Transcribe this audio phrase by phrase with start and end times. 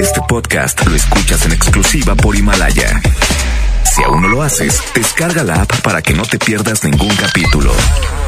[0.00, 3.00] Este podcast lo escuchas en exclusiva por Himalaya.
[3.84, 7.72] Si aún no lo haces, descarga la app para que no te pierdas ningún capítulo.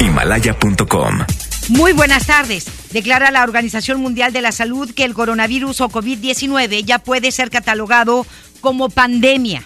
[0.01, 1.25] Himalaya.com
[1.69, 2.67] muy buenas tardes.
[2.93, 7.51] Declara la Organización Mundial de la Salud que el coronavirus o COVID-19 ya puede ser
[7.51, 8.27] catalogado
[8.63, 9.63] como pandemia.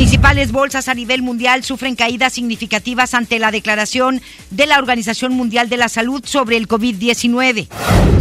[0.00, 5.68] Principales bolsas a nivel mundial sufren caídas significativas ante la declaración de la Organización Mundial
[5.68, 7.68] de la Salud sobre el COVID-19.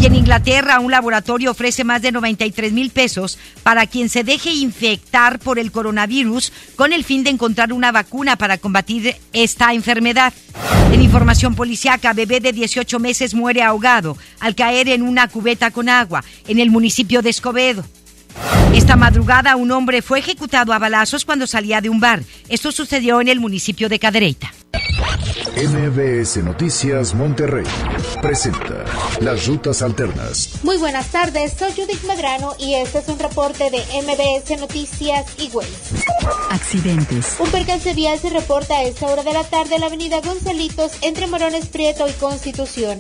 [0.01, 4.51] Y en Inglaterra, un laboratorio ofrece más de 93 mil pesos para quien se deje
[4.51, 10.33] infectar por el coronavirus con el fin de encontrar una vacuna para combatir esta enfermedad.
[10.91, 15.87] En información policiaca, bebé de 18 meses muere ahogado al caer en una cubeta con
[15.87, 17.85] agua en el municipio de Escobedo.
[18.73, 22.23] Esta madrugada un hombre fue ejecutado a balazos cuando salía de un bar.
[22.49, 24.53] Esto sucedió en el municipio de Cadereyta.
[25.09, 27.65] MBS Noticias Monterrey
[28.21, 28.85] presenta
[29.19, 30.51] Las Rutas Alternas.
[30.63, 35.49] Muy buenas tardes, soy Judith Medrano y este es un reporte de MBS Noticias y
[36.51, 37.35] Accidentes.
[37.39, 40.91] Un percance vial se reporta a esta hora de la tarde en la avenida Gonzalitos
[41.01, 42.97] entre Morones Prieto y Constitución.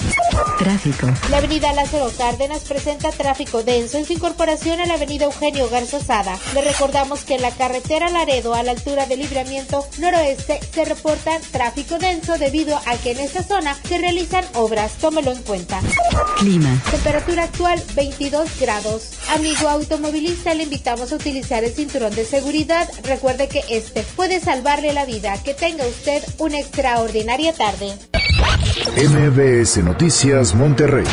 [0.57, 1.07] Tráfico.
[1.29, 6.37] La avenida Lázaro Cárdenas presenta tráfico denso en su incorporación a la avenida Eugenio Garzazada.
[6.53, 11.39] Le recordamos que en la carretera Laredo a la altura del libramiento noroeste se reporta
[11.51, 14.93] tráfico denso debido a que en esta zona se realizan obras.
[14.93, 15.79] Tómelo en cuenta.
[16.37, 16.81] Clima.
[16.89, 19.11] Temperatura actual 22 grados.
[19.35, 22.89] Amigo automovilista, le invitamos a utilizar el cinturón de seguridad.
[23.03, 25.41] Recuerde que este puede salvarle la vida.
[25.43, 27.93] Que tenga usted una extraordinaria tarde.
[28.97, 31.05] MBS Noticias Monterrey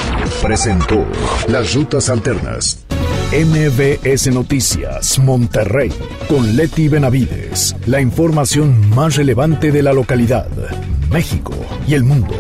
[0.43, 1.05] presentó
[1.49, 2.86] Las Rutas Alternas.
[3.33, 5.91] MBS Noticias Monterrey
[6.29, 7.75] con Leti Benavides.
[7.87, 10.49] La información más relevante de la localidad,
[11.11, 11.53] México
[11.89, 12.37] y el mundo.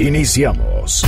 [0.00, 1.04] Iniciamos.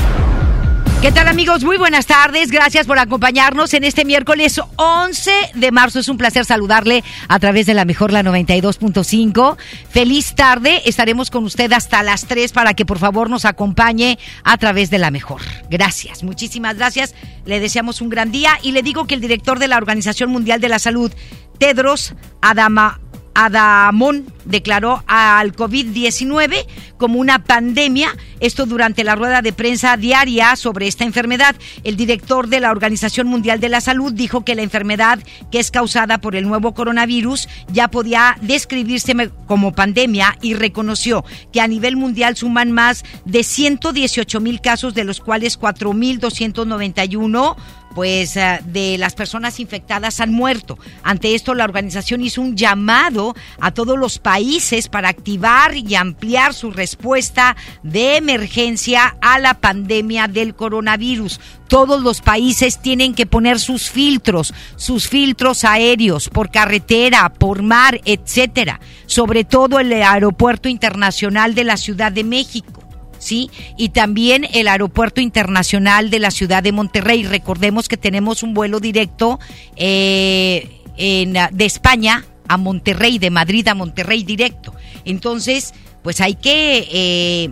[1.05, 1.65] ¿Qué tal amigos?
[1.65, 2.51] Muy buenas tardes.
[2.51, 5.99] Gracias por acompañarnos en este miércoles 11 de marzo.
[5.99, 9.59] Es un placer saludarle a través de la mejor la 92.5.
[9.91, 10.81] Feliz tarde.
[10.87, 14.97] Estaremos con usted hasta las 3 para que por favor nos acompañe a través de
[14.97, 15.43] la mejor.
[15.69, 16.23] Gracias.
[16.23, 17.15] Muchísimas gracias.
[17.45, 20.63] Le deseamos un gran día y le digo que el director de la Organización Mundial
[20.63, 21.13] de la Salud,
[21.59, 23.03] Tedros Adama
[23.35, 30.87] Adamón declaró al COVID-19 como una pandemia, esto durante la rueda de prensa diaria sobre
[30.87, 31.57] esta enfermedad.
[31.83, 35.19] El director de la Organización Mundial de la Salud dijo que la enfermedad
[35.51, 39.15] que es causada por el nuevo coronavirus ya podía describirse
[39.47, 45.05] como pandemia y reconoció que a nivel mundial suman más de 118 mil casos, de
[45.05, 47.57] los cuales 4.291
[47.95, 50.79] pues eh, de las personas infectadas han muerto.
[51.03, 56.55] Ante esto, la organización hizo un llamado a todos los países para activar y ampliar
[56.55, 61.41] su respuesta de emergencia a la pandemia del coronavirus.
[61.69, 68.01] Todos los países tienen que poner sus filtros, sus filtros aéreos por carretera, por mar,
[68.05, 68.81] etcétera.
[69.07, 72.84] Sobre todo el aeropuerto internacional de la Ciudad de México.
[73.25, 73.51] ¿Sí?
[73.77, 77.25] Y también el Aeropuerto Internacional de la Ciudad de Monterrey.
[77.25, 79.41] Recordemos que tenemos un vuelo directo
[79.77, 84.75] eh, de España a Monterrey, de Madrid a Monterrey directo.
[85.05, 87.51] Entonces, pues hay que eh,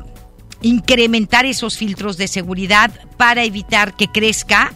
[0.60, 4.72] incrementar esos filtros de seguridad para evitar que crezca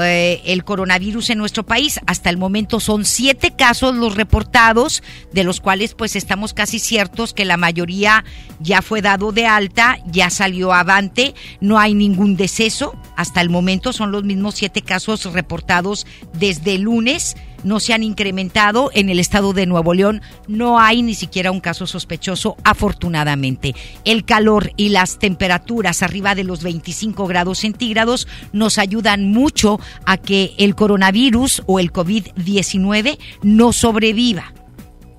[0.00, 2.00] eh, el coronavirus en nuestro país.
[2.06, 7.34] Hasta el momento son siete casos los reportados, de los cuales pues estamos casi ciertos
[7.34, 8.24] que la mayoría
[8.60, 12.94] ya fue dado de alta, ya salió avante, no hay ningún deceso.
[13.16, 18.02] Hasta el momento son los mismos siete casos reportados desde el lunes no se han
[18.02, 18.90] incrementado.
[18.94, 23.74] En el estado de Nuevo León no hay ni siquiera un caso sospechoso, afortunadamente.
[24.04, 30.16] El calor y las temperaturas arriba de los 25 grados centígrados nos ayudan mucho a
[30.16, 34.52] que el coronavirus o el COVID-19 no sobreviva,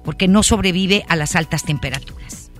[0.03, 2.51] porque no sobrevive a las altas temperaturas.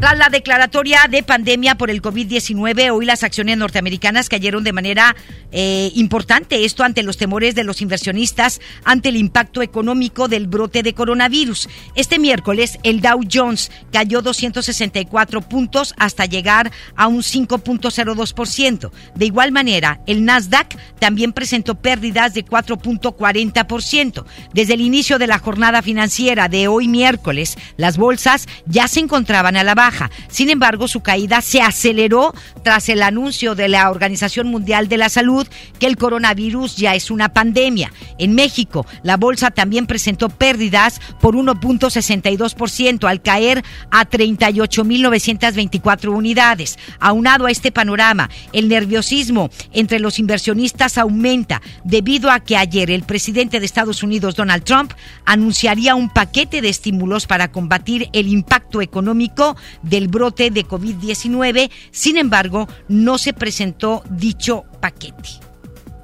[0.00, 5.16] Tras la declaratoria de pandemia por el COVID-19, hoy las acciones norteamericanas cayeron de manera
[5.50, 6.64] eh, importante.
[6.64, 11.68] Esto ante los temores de los inversionistas ante el impacto económico del brote de coronavirus.
[11.96, 18.92] Este miércoles, el Dow Jones cayó 264 puntos hasta llegar a un 5.02%.
[19.16, 24.24] De igual manera, el Nasdaq también presentó pérdidas de 4.40%.
[24.52, 29.56] Desde el inicio de la jornada financiera de hoy miércoles, las bolsas ya se encontraban
[29.56, 29.87] a la baja
[30.28, 35.08] Sin embargo, su caída se aceleró tras el anuncio de la Organización Mundial de la
[35.08, 35.46] Salud
[35.78, 37.92] que el coronavirus ya es una pandemia.
[38.18, 46.78] En México, la bolsa también presentó pérdidas por 1.62% al caer a 38.924 unidades.
[47.00, 53.02] Aunado a este panorama, el nerviosismo entre los inversionistas aumenta debido a que ayer el
[53.02, 54.92] presidente de Estados Unidos, Donald Trump,
[55.24, 61.70] anunciaría un paquete de estímulos para combatir el impacto económico del brote de COVID-19.
[61.90, 65.30] Sin embargo, no se presentó dicho paquete.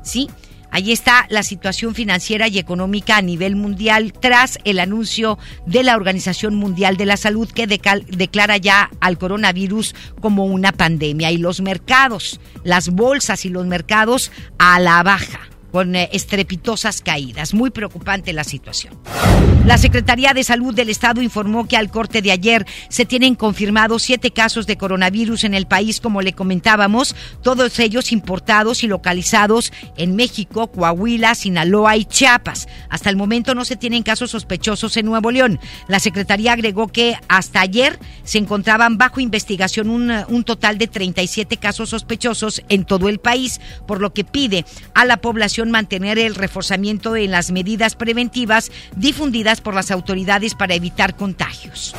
[0.02, 0.28] ¿Sí?
[0.74, 5.94] Ahí está la situación financiera y económica a nivel mundial tras el anuncio de la
[5.94, 11.60] Organización Mundial de la Salud que declara ya al coronavirus como una pandemia y los
[11.60, 17.52] mercados, las bolsas y los mercados a la baja con eh, estrepitosas caídas.
[17.52, 18.96] Muy preocupante la situación.
[19.66, 24.04] La Secretaría de Salud del Estado informó que al corte de ayer se tienen confirmados
[24.04, 29.72] siete casos de coronavirus en el país, como le comentábamos, todos ellos importados y localizados
[29.96, 32.68] en México, Coahuila, Sinaloa y Chiapas.
[32.88, 35.58] Hasta el momento no se tienen casos sospechosos en Nuevo León.
[35.88, 41.56] La Secretaría agregó que hasta ayer se encontraban bajo investigación un, un total de 37
[41.56, 46.34] casos sospechosos en todo el país, por lo que pide a la población mantener el
[46.34, 51.94] reforzamiento en las medidas preventivas difundidas por las autoridades para evitar contagios.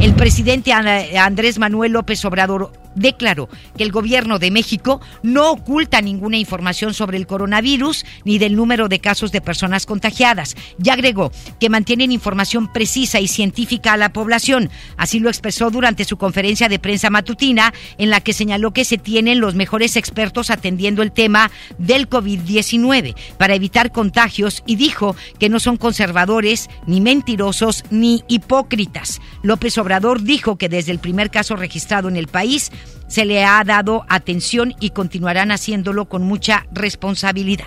[0.00, 6.36] El presidente Andrés Manuel López Obrador declaró que el gobierno de México no oculta ninguna
[6.36, 10.56] información sobre el coronavirus ni del número de casos de personas contagiadas.
[10.82, 14.70] Y agregó que mantienen información precisa y científica a la población.
[14.96, 18.98] Así lo expresó durante su conferencia de prensa matutina, en la que señaló que se
[18.98, 25.48] tienen los mejores expertos atendiendo el tema del COVID-19 para evitar contagios y dijo que
[25.48, 29.20] no son conservadores, ni mentirosos, ni hipócritas.
[29.42, 32.70] López Obrador dijo que desde el primer caso registrado en el país,
[33.08, 37.66] se le ha dado atención y continuarán haciéndolo con mucha responsabilidad.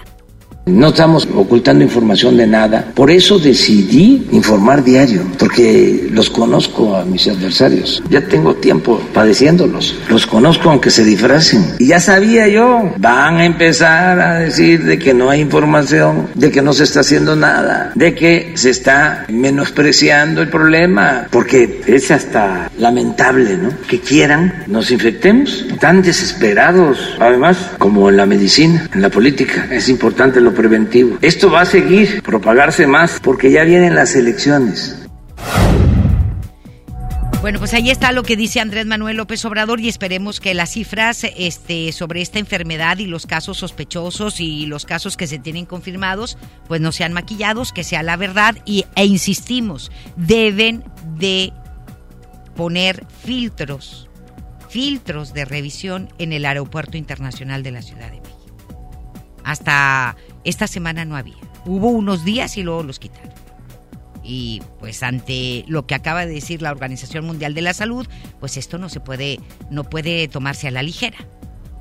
[0.65, 2.85] No estamos ocultando información de nada.
[2.95, 8.01] Por eso decidí informar diario, porque los conozco a mis adversarios.
[8.09, 9.93] Ya tengo tiempo padeciéndolos.
[10.07, 11.75] Los conozco aunque se disfracen.
[11.79, 16.49] Y ya sabía yo, van a empezar a decir de que no hay información, de
[16.49, 22.09] que no se está haciendo nada, de que se está menospreciando el problema, porque es
[22.09, 23.69] hasta lamentable, ¿no?
[23.85, 25.65] Que quieran nos infectemos.
[25.81, 27.17] Tan desesperados.
[27.19, 31.17] Además, como en la medicina, en la política, es importante lo preventivo.
[31.21, 35.03] Esto va a seguir propagarse más porque ya vienen las elecciones.
[37.43, 40.71] Bueno, pues ahí está lo que dice Andrés Manuel López Obrador y esperemos que las
[40.71, 45.65] cifras este, sobre esta enfermedad y los casos sospechosos y los casos que se tienen
[45.65, 46.37] confirmados,
[46.69, 50.85] pues no sean maquillados, que sea la verdad y, e insistimos, deben
[51.17, 51.51] de
[52.55, 54.09] poner filtros,
[54.69, 58.39] filtros de revisión en el Aeropuerto Internacional de la Ciudad de México.
[59.43, 61.35] Hasta esta semana no había.
[61.65, 63.31] Hubo unos días y luego los quitaron.
[64.23, 68.07] Y pues ante lo que acaba de decir la Organización Mundial de la Salud,
[68.39, 71.17] pues esto no se puede, no puede tomarse a la ligera.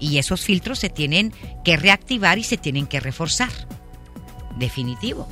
[0.00, 1.32] Y esos filtros se tienen
[1.64, 3.50] que reactivar y se tienen que reforzar.
[4.58, 5.28] Definitivo.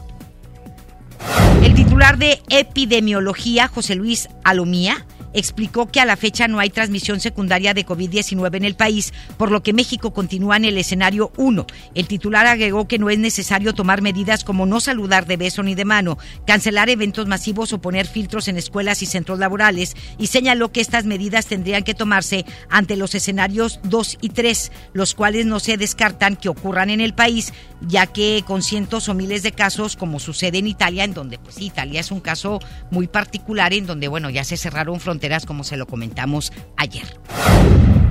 [1.62, 7.20] El titular de epidemiología, José Luis Alomía, explicó que a la fecha no hay transmisión
[7.20, 11.66] secundaria de COVID-19 en el país, por lo que México continúa en el escenario 1.
[11.94, 15.74] El titular agregó que no es necesario tomar medidas como no saludar de beso ni
[15.74, 20.72] de mano, cancelar eventos masivos o poner filtros en escuelas y centros laborales y señaló
[20.72, 25.60] que estas medidas tendrían que tomarse ante los escenarios 2 y 3, los cuales no
[25.60, 29.96] se descartan que ocurran en el país, ya que con cientos o miles de casos,
[29.96, 32.58] como sucede en Italia, en donde pues Italia es un caso
[32.90, 37.06] muy particular, en donde bueno, ya se cerraron fronteras como se lo comentamos ayer.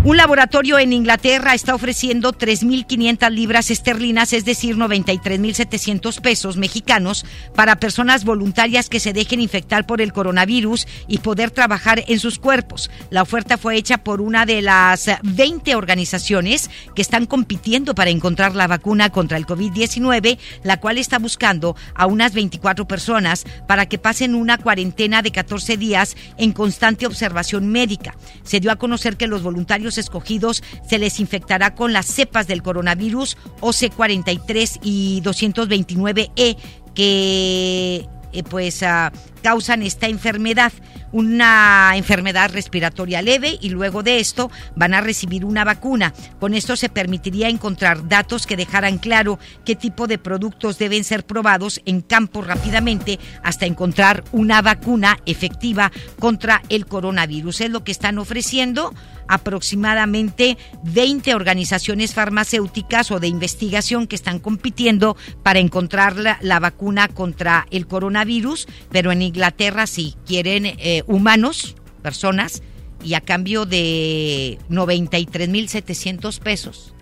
[0.09, 7.75] Un laboratorio en Inglaterra está ofreciendo 3.500 libras esterlinas, es decir, 93.700 pesos mexicanos, para
[7.75, 12.89] personas voluntarias que se dejen infectar por el coronavirus y poder trabajar en sus cuerpos.
[13.11, 18.55] La oferta fue hecha por una de las 20 organizaciones que están compitiendo para encontrar
[18.55, 23.99] la vacuna contra el COVID-19, la cual está buscando a unas 24 personas para que
[23.99, 28.15] pasen una cuarentena de 14 días en constante observación médica.
[28.41, 32.63] Se dio a conocer que los voluntarios escogidos se les infectará con las cepas del
[32.63, 36.57] coronavirus OC43 y 229E
[36.95, 40.72] que eh, pues ah, causan esta enfermedad,
[41.12, 46.13] una enfermedad respiratoria leve y luego de esto van a recibir una vacuna.
[46.39, 51.25] Con esto se permitiría encontrar datos que dejaran claro qué tipo de productos deben ser
[51.25, 57.62] probados en campo rápidamente hasta encontrar una vacuna efectiva contra el coronavirus.
[57.62, 58.93] Es lo que están ofreciendo
[59.29, 67.67] aproximadamente 20 organizaciones farmacéuticas o de investigación que están compitiendo para encontrar la, vacuna contra
[67.69, 72.62] el coronavirus, pero en Inglaterra sí quieren eh, humanos, personas,
[73.03, 76.93] y a cambio de 93.700 pesos,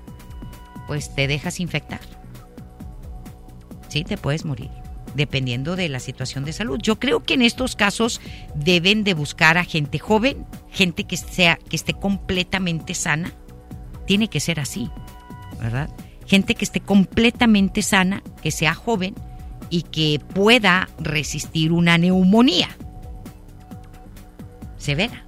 [0.86, 2.02] pues te dejas infectar.
[3.90, 4.70] Sí, te puedes morir
[5.16, 6.80] dependiendo de la situación de salud.
[6.82, 8.22] Yo creo que en estos casos
[8.54, 13.34] deben de buscar a gente joven, gente que sea que esté completamente sana.
[14.06, 14.90] Tiene que ser así,
[15.60, 15.90] ¿verdad?
[16.28, 19.16] Gente que esté completamente sana, que sea joven
[19.70, 22.70] y que pueda resistir una neumonía
[24.78, 25.26] severa,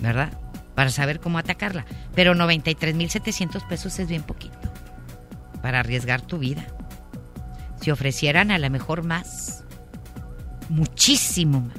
[0.00, 0.38] ¿verdad?
[0.74, 1.86] Para saber cómo atacarla.
[2.14, 4.58] Pero 93.700 pesos es bien poquito
[5.62, 6.66] para arriesgar tu vida
[7.80, 9.64] si ofrecieran a lo mejor más,
[10.68, 11.76] muchísimo más,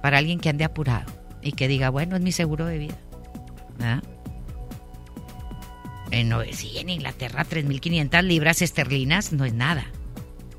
[0.00, 2.96] para alguien que ande apurado y que diga, bueno, es mi seguro de vida.
[3.80, 4.00] ¿Ah?
[6.10, 9.84] En, sí, en Inglaterra 3.500 libras esterlinas no es nada.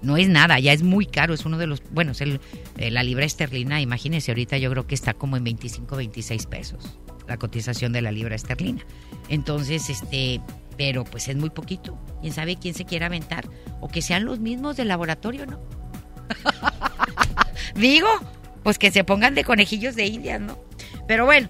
[0.05, 2.39] No es nada, ya es muy caro, es uno de los, bueno, es el,
[2.77, 6.97] eh, la libra esterlina, imagínense, ahorita yo creo que está como en 25, 26 pesos
[7.27, 8.85] la cotización de la libra esterlina.
[9.29, 10.41] Entonces, este,
[10.77, 11.97] pero pues es muy poquito.
[12.21, 13.47] ¿Quién sabe quién se quiera aventar?
[13.81, 15.59] O que sean los mismos del laboratorio, ¿no?
[17.75, 18.07] Digo,
[18.63, 20.57] pues que se pongan de conejillos de indias, ¿no?
[21.07, 21.49] Pero bueno,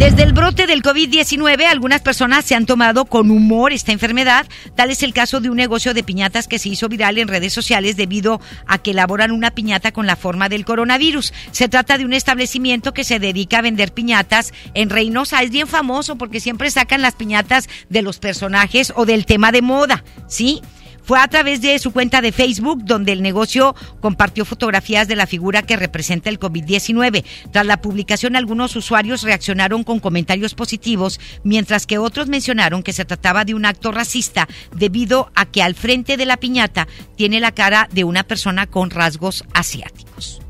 [0.00, 4.46] desde el brote del COVID-19, algunas personas se han tomado con humor esta enfermedad.
[4.74, 7.52] Tal es el caso de un negocio de piñatas que se hizo viral en redes
[7.52, 11.34] sociales debido a que elaboran una piñata con la forma del coronavirus.
[11.50, 15.42] Se trata de un establecimiento que se dedica a vender piñatas en Reynosa.
[15.42, 19.60] Es bien famoso porque siempre sacan las piñatas de los personajes o del tema de
[19.60, 20.62] moda, ¿sí?
[21.10, 25.26] Fue a través de su cuenta de Facebook donde el negocio compartió fotografías de la
[25.26, 27.24] figura que representa el COVID-19.
[27.50, 33.04] Tras la publicación, algunos usuarios reaccionaron con comentarios positivos, mientras que otros mencionaron que se
[33.04, 36.86] trataba de un acto racista debido a que al frente de la piñata
[37.16, 40.40] tiene la cara de una persona con rasgos asiáticos.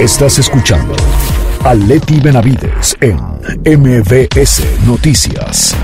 [0.00, 0.96] Estás escuchando
[1.62, 5.76] a Leti Benavides en MBS Noticias.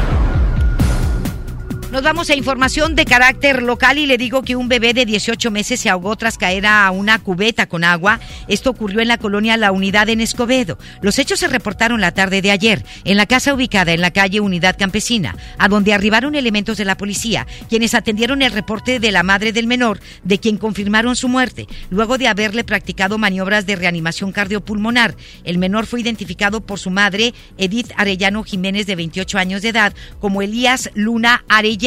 [1.90, 5.50] Nos vamos a información de carácter local y le digo que un bebé de 18
[5.50, 8.20] meses se ahogó tras caer a una cubeta con agua.
[8.46, 10.76] Esto ocurrió en la colonia La Unidad en Escobedo.
[11.00, 14.40] Los hechos se reportaron la tarde de ayer en la casa ubicada en la calle
[14.40, 19.22] Unidad Campesina, a donde arribaron elementos de la policía, quienes atendieron el reporte de la
[19.22, 24.30] madre del menor, de quien confirmaron su muerte, luego de haberle practicado maniobras de reanimación
[24.30, 25.16] cardiopulmonar.
[25.42, 29.94] El menor fue identificado por su madre, Edith Arellano Jiménez, de 28 años de edad,
[30.20, 31.77] como Elías Luna Arellano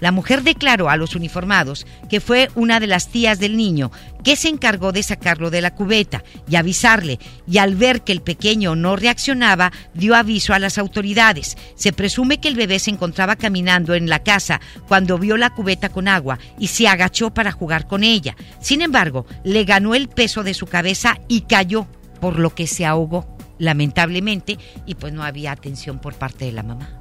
[0.00, 3.90] la mujer declaró a los uniformados que fue una de las tías del niño
[4.24, 8.20] que se encargó de sacarlo de la cubeta y avisarle, y al ver que el
[8.20, 11.56] pequeño no reaccionaba, dio aviso a las autoridades.
[11.76, 15.88] Se presume que el bebé se encontraba caminando en la casa cuando vio la cubeta
[15.88, 18.36] con agua y se agachó para jugar con ella.
[18.60, 21.86] Sin embargo, le ganó el peso de su cabeza y cayó,
[22.20, 26.64] por lo que se ahogó, lamentablemente, y pues no había atención por parte de la
[26.64, 27.00] mamá.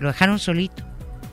[0.00, 0.85] Lo dejaron solito.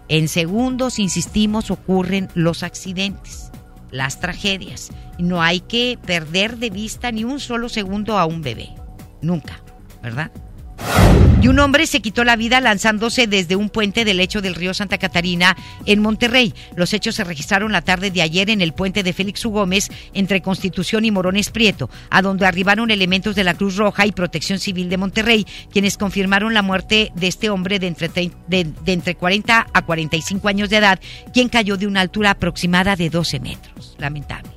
[0.09, 3.51] En segundos, insistimos, ocurren los accidentes,
[3.91, 4.91] las tragedias.
[5.17, 8.69] No hay que perder de vista ni un solo segundo a un bebé.
[9.21, 9.61] Nunca,
[10.01, 10.31] ¿verdad?
[11.43, 14.73] Y un hombre se quitó la vida lanzándose desde un puente del lecho del río
[14.73, 16.53] Santa Catarina en Monterrey.
[16.77, 19.49] Los hechos se registraron la tarde de ayer en el puente de Félix U.
[19.49, 24.13] Gómez entre Constitución y Morones Prieto, a donde arribaron elementos de la Cruz Roja y
[24.13, 28.93] Protección Civil de Monterrey, quienes confirmaron la muerte de este hombre de entre, de, de
[28.93, 31.01] entre 40 a 45 años de edad,
[31.33, 33.95] quien cayó de una altura aproximada de 12 metros.
[33.97, 34.49] Lamentable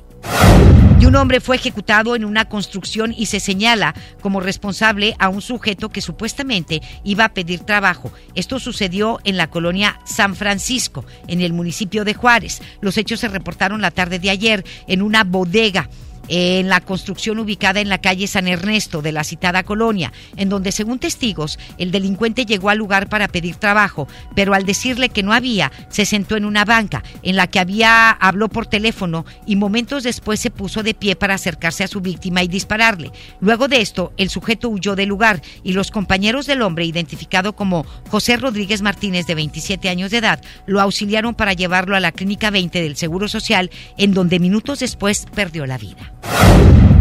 [0.98, 5.42] y un hombre fue ejecutado en una construcción y se señala como responsable a un
[5.42, 8.12] sujeto que supuestamente iba a pedir trabajo.
[8.34, 12.62] Esto sucedió en la colonia San Francisco, en el municipio de Juárez.
[12.80, 15.90] Los hechos se reportaron la tarde de ayer en una bodega
[16.28, 20.72] en la construcción ubicada en la calle San Ernesto de la citada colonia, en donde
[20.72, 25.32] según testigos el delincuente llegó al lugar para pedir trabajo, pero al decirle que no
[25.32, 30.02] había, se sentó en una banca en la que había habló por teléfono y momentos
[30.02, 33.12] después se puso de pie para acercarse a su víctima y dispararle.
[33.40, 37.84] Luego de esto, el sujeto huyó del lugar y los compañeros del hombre, identificado como
[38.08, 42.50] José Rodríguez Martínez de 27 años de edad, lo auxiliaron para llevarlo a la clínica
[42.50, 46.15] 20 del Seguro Social, en donde minutos después perdió la vida.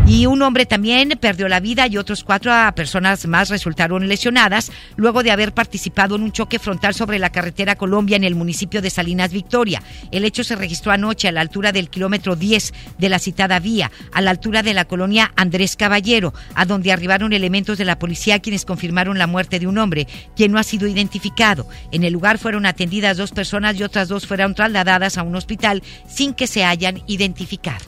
[0.08, 5.24] Y un hombre también perdió la vida y otros cuatro personas más resultaron lesionadas luego
[5.24, 8.92] de haber participado en un choque frontal sobre la carretera Colombia en el municipio de
[8.92, 9.82] Salinas Victoria.
[10.12, 13.92] El hecho se registró anoche a la altura del kilómetro 10 de la citada vía,
[14.14, 18.40] a la altura de la colonia Andrés Caballero, a donde arribaron elementos de la policía
[18.40, 21.68] quienes confirmaron la muerte de un hombre, quien no ha sido identificado.
[21.92, 25.82] En el lugar fueron atendidas dos personas y otras dos fueron trasladadas a un hospital
[26.08, 27.84] sin que se hayan identificado.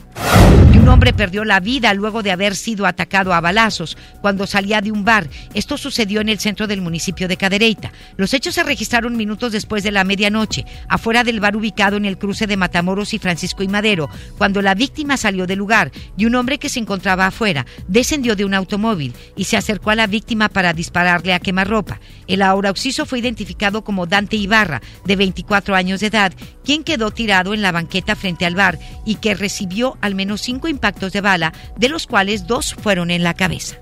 [0.88, 4.90] Un hombre perdió la vida luego de haber sido atacado a balazos cuando salía de
[4.90, 5.28] un bar.
[5.52, 7.92] Esto sucedió en el centro del municipio de Cadereyta.
[8.16, 12.16] Los hechos se registraron minutos después de la medianoche, afuera del bar ubicado en el
[12.16, 16.34] cruce de Matamoros y Francisco y Madero, cuando la víctima salió del lugar y un
[16.34, 20.48] hombre que se encontraba afuera descendió de un automóvil y se acercó a la víctima
[20.48, 22.00] para dispararle a quemarropa.
[22.26, 26.32] El ahora occiso fue identificado como Dante Ibarra, de 24 años de edad,
[26.64, 30.66] quien quedó tirado en la banqueta frente al bar y que recibió al menos cinco
[30.78, 33.78] impactos de bala, de los cuales dos fueron en la cabeza.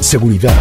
[0.00, 0.54] Seguridad.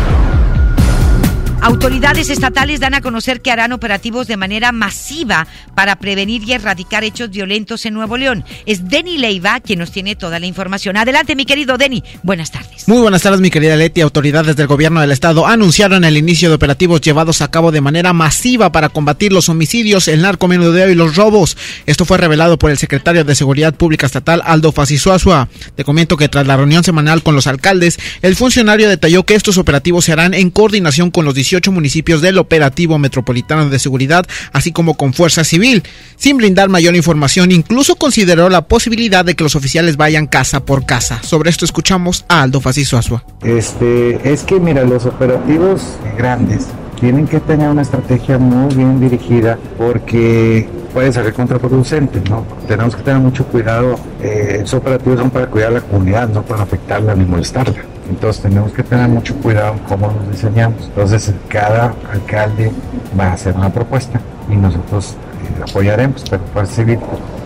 [1.63, 7.05] Autoridades estatales dan a conocer que harán operativos de manera masiva para prevenir y erradicar
[7.05, 8.43] hechos violentos en Nuevo León.
[8.65, 10.98] Es Denny Leiva quien nos tiene toda la información.
[10.98, 12.03] Adelante, mi querido Denny.
[12.22, 12.86] Buenas tardes.
[12.89, 14.01] Muy buenas tardes, mi querida Leti.
[14.01, 18.12] Autoridades del gobierno del estado anunciaron el inicio de operativos llevados a cabo de manera
[18.12, 21.55] masiva para combatir los homicidios, el narcomenudeo y los robos.
[21.86, 25.48] Esto fue revelado por el secretario de Seguridad Pública Estatal, Aldo Fasisuazua.
[25.75, 29.58] Te comento que tras la reunión semanal con los alcaldes, el funcionario detalló que estos
[29.58, 34.72] operativos se harán en coordinación con los 18 municipios del operativo metropolitano de seguridad, así
[34.72, 35.84] como con fuerza civil.
[36.16, 40.86] Sin brindar mayor información, incluso consideró la posibilidad de que los oficiales vayan casa por
[40.86, 41.22] casa.
[41.24, 43.24] Sobre esto escuchamos a Aldo Faciso Asua.
[43.44, 45.82] Este, es que mira, los operativos
[46.18, 46.68] grandes
[47.00, 52.46] tienen que tener una estrategia muy bien dirigida porque puede ser contraproducente, ¿no?
[52.68, 54.00] Tenemos que tener mucho cuidado.
[54.22, 57.93] Eh, esos operativos son para cuidar a la comunidad, no para afectarla ni molestarla.
[58.10, 60.84] Entonces tenemos que tener mucho cuidado en cómo nos diseñamos.
[60.86, 62.72] Entonces cada alcalde
[63.20, 64.20] va a hacer una propuesta
[64.50, 65.16] y nosotros
[65.60, 67.00] eh, apoyaremos, pero para seguir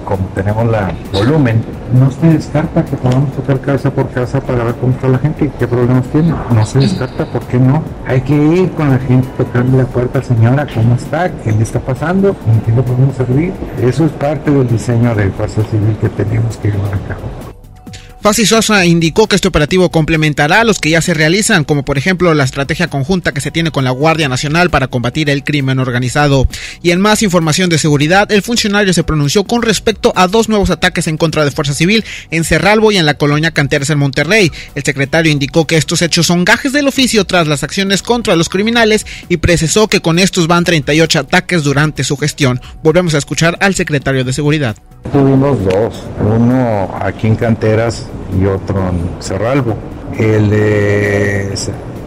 [0.08, 1.62] como tenemos la volumen,
[2.00, 5.46] no se descarta que podamos tocar casa por casa para ver cómo está la gente
[5.46, 6.34] y qué problemas tiene.
[6.54, 7.84] No se descarta, ¿por qué no?
[8.08, 11.30] Hay que ir con la gente tocando la puerta, señora, ¿cómo está?
[11.44, 12.30] ¿Qué le está pasando?
[12.30, 13.54] ¿En qué le podemos servir?
[13.82, 17.57] Eso es parte del diseño de Fuerza Civil que tenemos que llevar a cabo.
[18.28, 22.34] Fasi Sosa indicó que este operativo complementará los que ya se realizan, como por ejemplo
[22.34, 26.46] la estrategia conjunta que se tiene con la Guardia Nacional para combatir el crimen organizado.
[26.84, 30.72] Y en más información de seguridad, el funcionario se pronunció con respecto a dos nuevos
[30.72, 34.52] ataques en contra de Fuerza Civil en Cerralbo y en la colonia Canteras en Monterrey.
[34.76, 38.50] El secretario indicó que estos hechos son gajes del oficio tras las acciones contra los
[38.50, 42.60] criminales y precisó que con estos van 38 ataques durante su gestión.
[42.84, 44.76] Volvemos a escuchar al secretario de Seguridad.
[45.14, 48.08] Tuvimos dos, uno aquí en Canteras
[48.40, 49.76] y otro en Cerralbo.
[50.18, 51.54] El de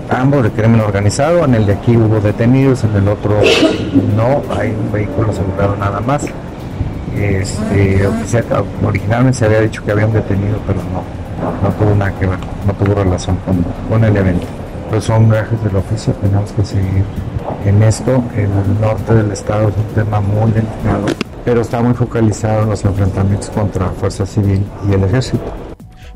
[0.09, 3.41] ambos de crimen organizado, en el de aquí hubo detenidos, en el otro
[4.17, 6.27] no, hay un vehículo asegurado nada más.
[7.17, 8.09] Este,
[8.87, 11.03] originalmente se había dicho que había un detenido, pero no,
[11.63, 14.47] no tuvo nada que ver, no tuvo relación con, con el evento.
[14.91, 17.05] Pues son viajes del oficio, tenemos que seguir
[17.65, 18.23] en esto.
[18.37, 18.49] El
[18.81, 21.07] norte del estado es un tema muy delicado
[21.45, 25.70] pero está muy focalizado en los enfrentamientos contra la Fuerza Civil y el Ejército.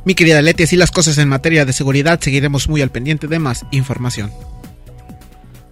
[0.05, 3.38] Mi querida Leti, así las cosas en materia de seguridad, seguiremos muy al pendiente de
[3.38, 4.33] más información.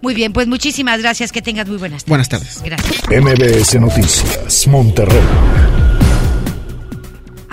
[0.01, 2.09] Muy bien, pues muchísimas gracias, que tengas muy buenas tardes.
[2.09, 2.61] Buenas tardes.
[2.63, 3.03] Gracias.
[3.09, 5.21] MBS Noticias, Monterrey.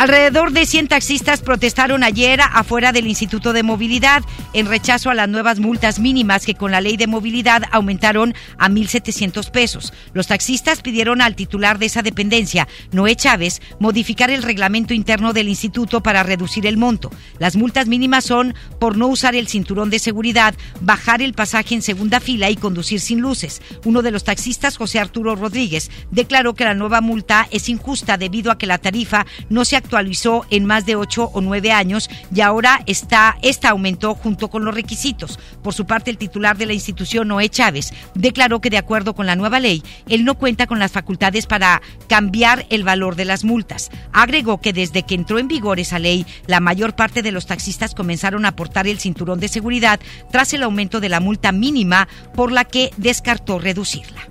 [0.00, 4.22] Alrededor de 100 taxistas protestaron ayer afuera del Instituto de Movilidad
[4.54, 8.70] en rechazo a las nuevas multas mínimas que con la ley de movilidad aumentaron a
[8.70, 9.92] 1.700 pesos.
[10.14, 15.50] Los taxistas pidieron al titular de esa dependencia, Noé Chávez, modificar el reglamento interno del
[15.50, 17.10] instituto para reducir el monto.
[17.38, 21.82] Las multas mínimas son por no usar el cinturón de seguridad, bajar el pasaje en
[21.82, 23.60] segunda fila y conducir sin luces.
[23.84, 28.50] Uno de los taxistas, José Arturo Rodríguez, declaró que la nueva multa es injusta debido
[28.50, 32.42] a que la tarifa no se actualizó en más de ocho o nueve años y
[32.42, 35.40] ahora está, esta aumentó junto con los requisitos.
[35.64, 39.26] Por su parte, el titular de la institución, Noé Chávez, declaró que de acuerdo con
[39.26, 43.42] la nueva ley, él no cuenta con las facultades para cambiar el valor de las
[43.42, 43.90] multas.
[44.12, 47.96] Agregó que desde que entró en vigor esa ley, la mayor parte de los taxistas
[47.96, 49.98] comenzaron a portar el cinturón de seguridad
[50.30, 54.28] tras el aumento de la multa mínima por la que descartó reducirla.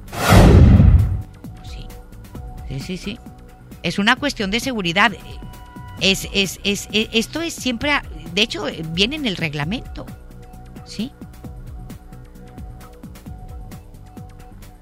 [1.69, 1.85] Sí,
[2.69, 2.97] sí, sí.
[2.97, 3.19] sí.
[3.83, 5.11] Es una cuestión de seguridad.
[6.01, 7.91] Es, es, es, es- esto es siempre,
[8.33, 10.05] de hecho, viene en el reglamento.
[10.85, 11.11] ¿Sí?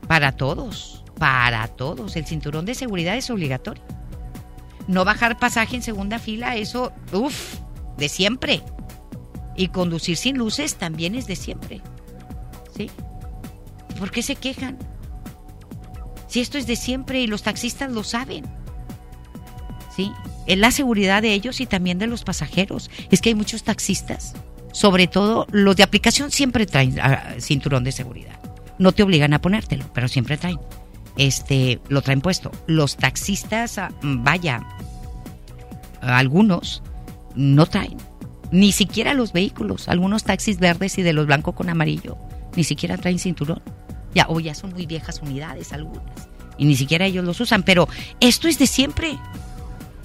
[0.07, 2.15] Para todos, para todos.
[2.15, 3.83] El cinturón de seguridad es obligatorio.
[4.87, 7.55] No bajar pasaje en segunda fila, eso, uff,
[7.97, 8.63] de siempre.
[9.57, 11.81] Y conducir sin luces también es de siempre.
[12.75, 12.89] ¿Sí?
[13.99, 14.77] ¿Por qué se quejan?
[16.27, 18.45] Si esto es de siempre y los taxistas lo saben.
[19.93, 20.11] ¿Sí?
[20.47, 22.89] Es la seguridad de ellos y también de los pasajeros.
[23.11, 24.33] Es que hay muchos taxistas,
[24.71, 28.39] sobre todo los de aplicación, siempre traen ah, cinturón de seguridad.
[28.79, 30.59] No te obligan a ponértelo, pero siempre traen.
[31.17, 32.51] Este, lo traen puesto.
[32.67, 34.63] Los taxistas, ah, vaya,
[36.01, 36.83] algunos
[37.35, 37.97] no traen.
[38.51, 39.89] Ni siquiera los vehículos.
[39.89, 42.17] Algunos taxis verdes y de los blancos con amarillo.
[42.55, 43.61] Ni siquiera traen cinturón.
[44.13, 46.29] Ya, o ya son muy viejas unidades algunas.
[46.57, 47.63] Y ni siquiera ellos los usan.
[47.63, 47.87] Pero
[48.19, 49.17] esto es de siempre.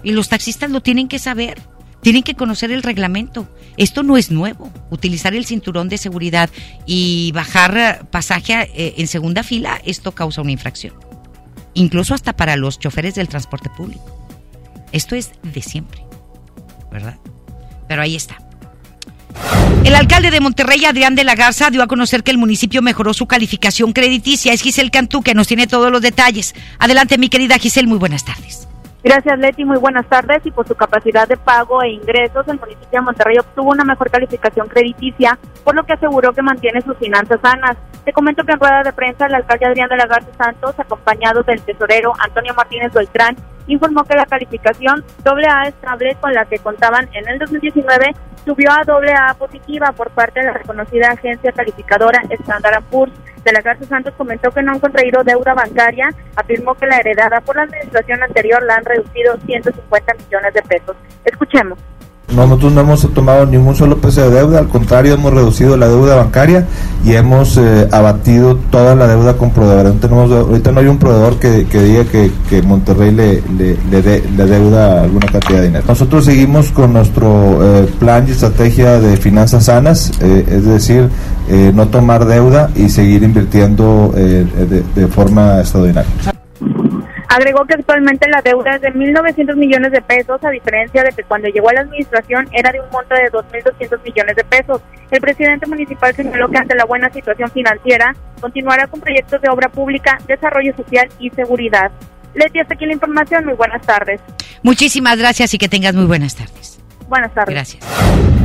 [0.03, 1.61] Y los taxistas lo tienen que saber.
[2.03, 3.49] Tienen que conocer el reglamento.
[3.77, 4.73] Esto no es nuevo.
[4.91, 6.51] Utilizar el cinturón de seguridad
[6.85, 10.95] y bajar eh, pasaje eh, en segunda fila, esto causa una infracción.
[11.75, 14.19] Incluso hasta para los choferes del transporte público.
[14.91, 16.03] Esto es de siempre.
[16.91, 17.19] ¿Verdad?
[17.89, 18.37] Pero ahí está.
[19.85, 23.15] El alcalde de Monterrey, Adrián de la Garza, dio a conocer que el municipio mejoró
[23.15, 24.53] su calificación crediticia.
[24.53, 26.55] Es Giselle Cantú que nos tiene todos los detalles.
[26.79, 28.69] Adelante, mi querida Giselle, muy buenas tardes.
[29.05, 29.65] Gracias, Leti.
[29.65, 30.47] Muy buenas tardes.
[30.47, 34.11] Y por su capacidad de pago e ingresos, el municipio de Monterrey obtuvo una mejor
[34.11, 37.77] calificación crediticia, por lo que aseguró que mantiene sus finanzas sanas.
[38.05, 41.43] Te comento que en rueda de prensa, el alcalde Adrián de la Garza Santos, acompañado
[41.43, 43.37] del tesorero Antonio Martínez Beltrán,
[43.67, 48.83] informó que la calificación AA estable con la que contaban en el 2019 subió a
[48.83, 53.13] AA positiva por parte de la reconocida agencia calificadora Standard Poor's.
[53.45, 57.41] De la Garza Santos comentó que no han contraído deuda bancaria, afirmó que la heredada
[57.41, 60.97] por la administración anterior la han reducido 150 millones de pesos.
[61.25, 61.79] Escuchemos.
[62.35, 66.17] Nosotros no hemos tomado ningún solo peso de deuda, al contrario, hemos reducido la deuda
[66.17, 66.67] bancaria
[67.05, 70.01] y hemos eh, abatido toda la deuda con proveedores.
[70.01, 75.61] Tenemos, ahorita no hay un proveedor que, diga que, Monterrey le, de- deuda alguna cantidad
[75.61, 75.85] de dinero.
[75.87, 81.09] Nosotros seguimos con nuestro eh, plan y estrategia de finanzas sanas, eh, es decir,
[81.49, 84.45] eh, no tomar deuda y seguir invirtiendo de,
[84.95, 86.11] de forma extraordinaria.
[87.33, 91.23] Agregó que actualmente la deuda es de 1.900 millones de pesos, a diferencia de que
[91.23, 94.83] cuando llegó a la administración era de un monto de 2.200 millones de pesos.
[95.11, 99.71] El presidente municipal señaló que ante la buena situación financiera continuará con proyectos de obra
[99.71, 101.91] pública, desarrollo social y seguridad.
[102.35, 103.47] Leti, hasta aquí la información.
[103.47, 104.21] Muy buenas tardes.
[104.63, 106.81] Muchísimas gracias y que tengas muy buenas tardes.
[107.09, 107.55] Buenas tardes.
[107.55, 108.42] Gracias.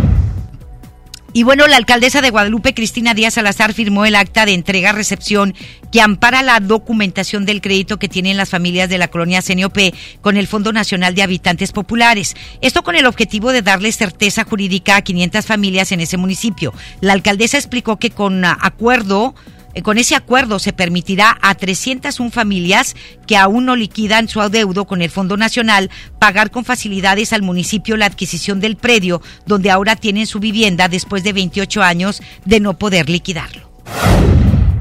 [1.34, 5.54] Y bueno, la alcaldesa de Guadalupe, Cristina Díaz Salazar, firmó el acta de entrega-recepción
[5.92, 9.78] que ampara la documentación del crédito que tienen las familias de la colonia CNOP
[10.22, 12.36] con el Fondo Nacional de Habitantes Populares.
[12.62, 16.74] Esto con el objetivo de darles certeza jurídica a 500 familias en ese municipio.
[17.02, 19.36] La alcaldesa explicó que con acuerdo
[19.84, 25.02] con ese acuerdo se permitirá a 301 familias que aún no liquidan su adeudo con
[25.02, 30.28] el Fondo Nacional pagar con facilidades al municipio la adquisición del predio donde ahora tienen
[30.28, 33.68] su vivienda después de 28 años de no poder liquidarlo.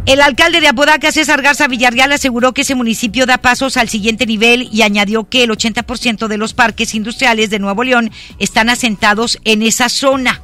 [0.06, 4.24] El alcalde de Apodaca, César Garza Villarreal, aseguró que ese municipio da pasos al siguiente
[4.24, 9.40] nivel y añadió que el 80% de los parques industriales de Nuevo León están asentados
[9.44, 10.42] en esa zona.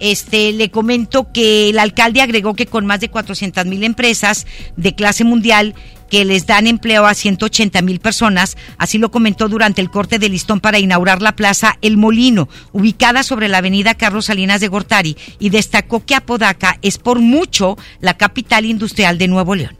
[0.00, 4.94] Este, le comento que el alcalde agregó que con más de 400 mil empresas de
[4.94, 5.74] clase mundial
[6.08, 10.28] que les dan empleo a 180 mil personas, así lo comentó durante el corte de
[10.28, 15.16] listón para inaugurar la plaza El Molino, ubicada sobre la avenida Carlos Salinas de Gortari,
[15.38, 19.76] y destacó que Apodaca es por mucho la capital industrial de Nuevo León.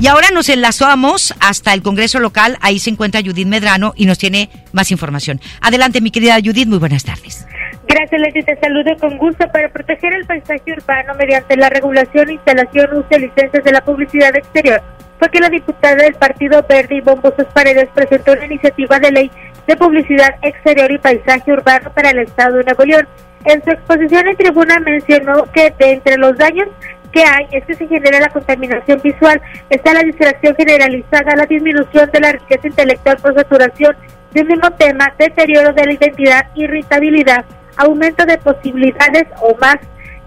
[0.00, 4.18] Y ahora nos enlazamos hasta el Congreso local, ahí se encuentra Judith Medrano y nos
[4.18, 5.40] tiene más información.
[5.60, 7.46] Adelante, mi querida Judith, muy buenas tardes.
[7.92, 8.42] Gracias, Leti.
[8.42, 13.18] Te saludo con gusto para proteger el paisaje urbano mediante la regulación, instalación, uso y
[13.18, 14.80] licencias de la publicidad exterior.
[15.18, 19.30] Fue que la diputada del Partido Verde, Ivonne Bozos Paredes, presentó una iniciativa de ley
[19.66, 23.08] de publicidad exterior y paisaje urbano para el Estado de Nuevo León.
[23.44, 26.68] En su exposición en tribuna mencionó que de entre los daños
[27.12, 32.08] que hay es que se genera la contaminación visual, está la distracción generalizada, la disminución
[32.10, 33.94] de la riqueza intelectual por saturación
[34.32, 37.44] De mismo tema, deterioro de la identidad, irritabilidad,
[37.76, 39.76] aumento de posibilidades o más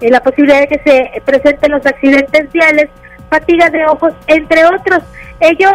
[0.02, 2.90] eh, la posibilidad de que se presenten los accidentes viales,
[3.30, 5.04] fatiga de ojos, entre otros.
[5.40, 5.72] Ello,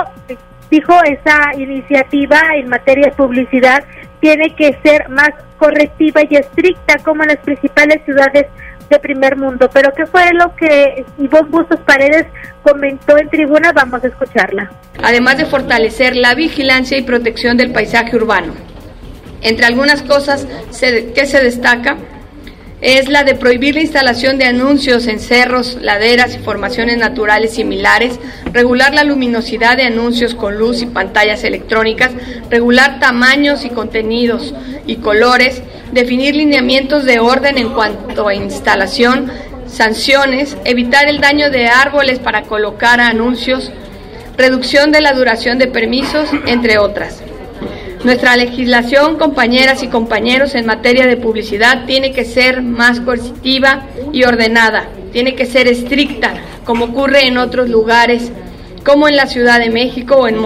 [0.70, 3.84] dijo, esa iniciativa en materia de publicidad
[4.20, 8.46] tiene que ser más correctiva y estricta como en las principales ciudades
[8.88, 9.70] de primer mundo.
[9.72, 12.26] Pero ¿qué fue lo que Ivonne Bustos Paredes
[12.62, 13.72] comentó en tribuna?
[13.72, 14.70] Vamos a escucharla.
[15.02, 18.52] Además de fortalecer la vigilancia y protección del paisaje urbano.
[19.42, 20.46] Entre algunas cosas
[21.14, 21.96] que se destaca
[22.80, 28.18] es la de prohibir la instalación de anuncios en cerros, laderas y formaciones naturales similares,
[28.52, 32.12] regular la luminosidad de anuncios con luz y pantallas electrónicas,
[32.48, 34.54] regular tamaños y contenidos
[34.86, 39.30] y colores, definir lineamientos de orden en cuanto a instalación,
[39.66, 43.70] sanciones, evitar el daño de árboles para colocar anuncios,
[44.38, 47.22] reducción de la duración de permisos, entre otras.
[48.04, 54.24] Nuestra legislación, compañeras y compañeros, en materia de publicidad tiene que ser más coercitiva y
[54.24, 56.32] ordenada, tiene que ser estricta,
[56.64, 58.32] como ocurre en otros lugares,
[58.86, 60.38] como en la Ciudad de México o en,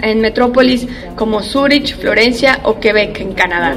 [0.00, 3.76] en metrópolis como Zurich, Florencia o Quebec, en Canadá.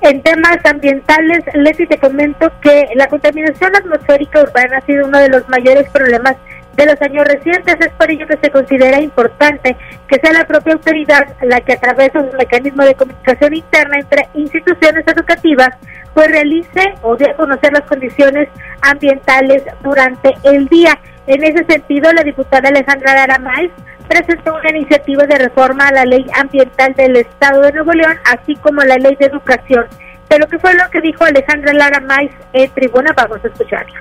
[0.00, 5.28] En temas ambientales, Leti, te comento que la contaminación atmosférica urbana ha sido uno de
[5.28, 6.36] los mayores problemas
[6.76, 7.76] de los años recientes.
[7.80, 9.76] Es por ello que se considera importante
[10.08, 13.96] que sea la propia autoridad la que a través de un mecanismo de comunicación interna
[13.98, 15.70] entre instituciones educativas
[16.14, 18.48] pues realice o dé a conocer las condiciones
[18.82, 20.98] ambientales durante el día.
[21.26, 23.70] En ese sentido, la diputada Alejandra Laramais
[24.08, 28.54] presentó una iniciativa de reforma a la ley ambiental del Estado de Nuevo León, así
[28.56, 29.86] como la ley de educación.
[30.28, 33.12] Pero ¿qué fue lo que dijo Alejandra Laramais en tribuna?
[33.16, 34.00] Vamos a escucharla.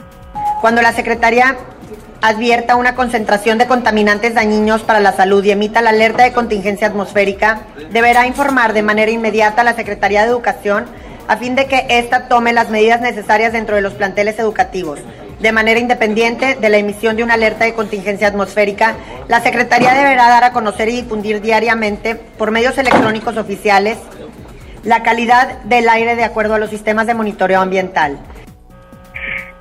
[0.62, 1.56] Cuando la Secretaría
[2.24, 6.88] advierta una concentración de contaminantes dañinos para la salud y emita la alerta de contingencia
[6.88, 10.86] atmosférica, deberá informar de manera inmediata a la Secretaría de Educación
[11.28, 15.00] a fin de que ésta tome las medidas necesarias dentro de los planteles educativos.
[15.42, 18.96] De manera independiente de la emisión de una alerta de contingencia atmosférica,
[19.28, 23.98] la Secretaría deberá dar a conocer y difundir diariamente por medios electrónicos oficiales
[24.86, 28.18] la calidad del aire de acuerdo a los sistemas de monitoreo ambiental.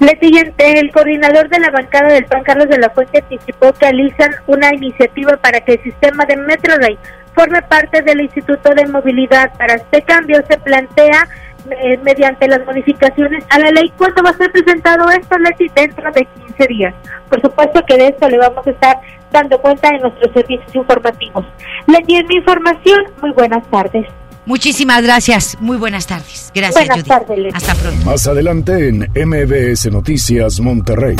[0.03, 3.87] Le siguiente, el coordinador de la bancada del PAN, Carlos de la Fuente, anticipó que
[3.87, 6.99] alizan una iniciativa para que el sistema de MetroRay
[7.37, 9.57] forme parte del Instituto de Movilidad.
[9.57, 11.29] Para este cambio se plantea
[11.71, 13.93] eh, mediante las modificaciones a la ley.
[13.97, 15.69] ¿Cuándo va a ser presentado esto, Leti?
[15.73, 16.95] Dentro de 15 días.
[17.29, 18.97] Por supuesto que de esto le vamos a estar
[19.31, 21.47] dando cuenta en nuestros servicios informativos.
[21.87, 24.09] Leti, en mi información, muy buenas tardes.
[24.45, 25.57] Muchísimas gracias.
[25.61, 26.51] Muy buenas tardes.
[26.55, 28.05] Gracias, buenas Tardes, Hasta pronto.
[28.05, 31.17] Más adelante en MBS Noticias Monterrey.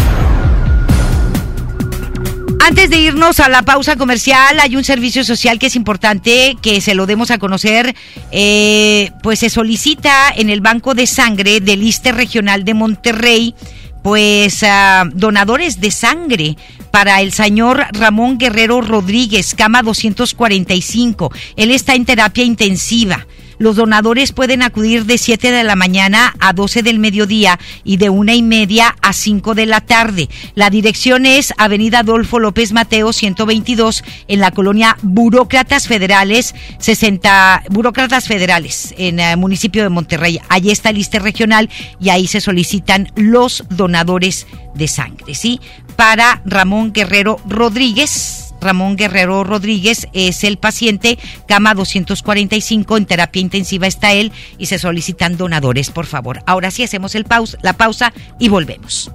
[2.65, 6.81] Antes de irnos a la pausa comercial, hay un servicio social que es importante que
[6.81, 7.95] se lo demos a conocer.
[8.31, 13.55] Eh, pues se solicita en el Banco de Sangre del ISTE Regional de Monterrey
[14.03, 16.57] pues ah, donadores de sangre
[16.91, 21.33] para el señor Ramón Guerrero Rodríguez, cama 245.
[21.57, 23.27] Él está en terapia intensiva.
[23.59, 28.11] Los donadores pueden acudir de 7 de la mañana a 12 del mediodía y de
[28.11, 30.29] una y media a 5 de la tarde.
[30.55, 38.27] La dirección es Avenida Adolfo López Mateo 122 en la colonia Burócratas Federales, 60 Burócratas
[38.27, 40.41] Federales en el municipio de Monterrey.
[40.49, 41.69] Allí está el liste regional
[42.01, 45.61] y ahí se solicitan los donadores de sangre, ¿sí?
[45.97, 53.87] Para Ramón Guerrero Rodríguez Ramón Guerrero Rodríguez es el paciente, cama 245, en terapia intensiva
[53.87, 56.43] está él y se solicitan donadores, por favor.
[56.47, 59.11] Ahora sí hacemos el pausa, la pausa y volvemos.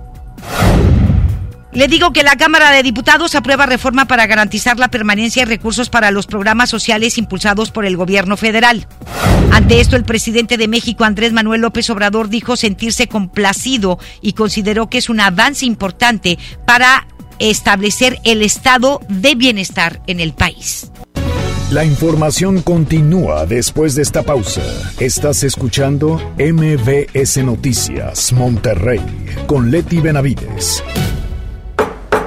[1.77, 5.89] Le digo que la Cámara de Diputados aprueba reforma para garantizar la permanencia y recursos
[5.89, 8.88] para los programas sociales impulsados por el gobierno federal.
[9.51, 14.89] Ante esto, el presidente de México, Andrés Manuel López Obrador, dijo sentirse complacido y consideró
[14.89, 17.07] que es un avance importante para
[17.39, 20.91] establecer el estado de bienestar en el país.
[21.71, 24.62] La información continúa después de esta pausa.
[25.02, 29.02] Estás escuchando MBS Noticias Monterrey
[29.47, 30.82] con Leti Benavides.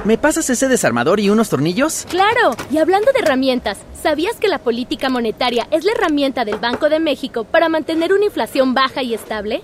[0.03, 2.05] ¿Me pasas ese desarmador y unos tornillos?
[2.09, 6.89] Claro, y hablando de herramientas, ¿sabías que la política monetaria es la herramienta del Banco
[6.89, 9.63] de México para mantener una inflación baja y estable?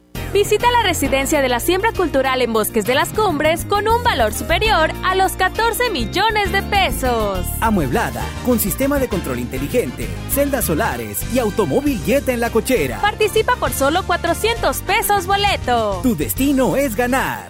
[0.33, 4.31] Visita la residencia de la siembra cultural en Bosques de las Cumbres con un valor
[4.31, 7.45] superior a los 14 millones de pesos.
[7.59, 13.01] Amueblada, con sistema de control inteligente, celdas solares y automóvil jet en la cochera.
[13.01, 15.99] Participa por solo 400 pesos boleto.
[16.01, 17.49] Tu destino es ganar.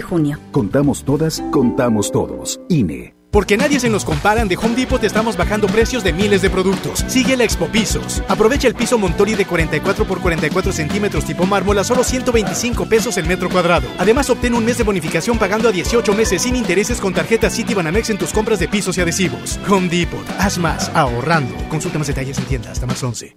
[0.00, 0.38] junio.
[0.52, 2.60] Contamos todas, contamos todos.
[2.68, 3.14] INE.
[3.34, 6.50] Porque nadie se nos comparan, de Home Depot te estamos bajando precios de miles de
[6.50, 7.04] productos.
[7.08, 8.22] Sigue la Expo Pisos.
[8.28, 13.16] Aprovecha el piso Montori de 44 por 44 centímetros tipo mármol a solo 125 pesos
[13.16, 13.88] el metro cuadrado.
[13.98, 17.74] Además, obtén un mes de bonificación pagando a 18 meses sin intereses con tarjeta City
[17.74, 19.58] Banamex en tus compras de pisos y adhesivos.
[19.68, 20.24] Home Depot.
[20.38, 21.56] Haz más, ahorrando.
[21.68, 23.36] Consulta más detalles en tienda hasta más 11.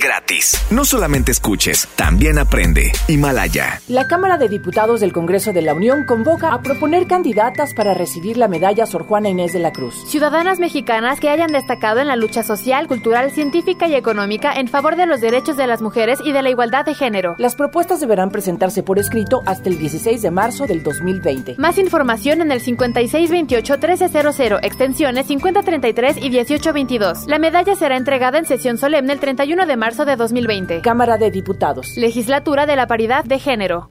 [0.00, 0.60] gratis.
[0.70, 2.92] No solamente escuches, también aprende.
[3.06, 3.80] Himalaya.
[3.88, 8.36] La Cámara de Diputados del Congreso de la Unión convoca a proponer candidatas para recibir
[8.36, 9.94] la medalla Sor Juana Inés de la Cruz.
[10.08, 14.96] Ciudadanas mexicanas que hayan destacado en la lucha social, cultural, científica y económica en favor
[14.96, 17.36] de los derechos de las mujeres y de la igualdad de género.
[17.38, 21.54] Las propuestas deberán presentarse por escrito hasta el 16 de marzo del 2020.
[21.58, 27.26] Más información en el 5628-1300, extensiones 5033 y 1822.
[27.28, 30.80] La medalla será entregada en sesión solemne el 31 de marzo de 2020.
[30.80, 31.96] Cámara de Diputados.
[31.96, 33.90] Legislatura de la Paridad de Género.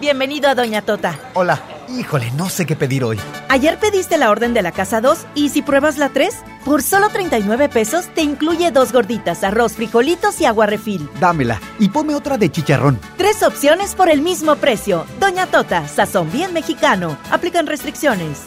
[0.00, 1.16] Bienvenido a Doña Tota.
[1.34, 1.60] Hola.
[1.88, 3.18] Híjole, no sé qué pedir hoy.
[3.50, 7.10] Ayer pediste la orden de la casa 2 y si pruebas la 3, por solo
[7.10, 11.06] 39 pesos te incluye dos gorditas, arroz, frijolitos y agua refil.
[11.20, 12.98] Dámela y ponme otra de chicharrón.
[13.18, 15.04] Tres opciones por el mismo precio.
[15.20, 17.18] Doña Tota, sazón bien mexicano.
[17.30, 18.46] Aplican restricciones.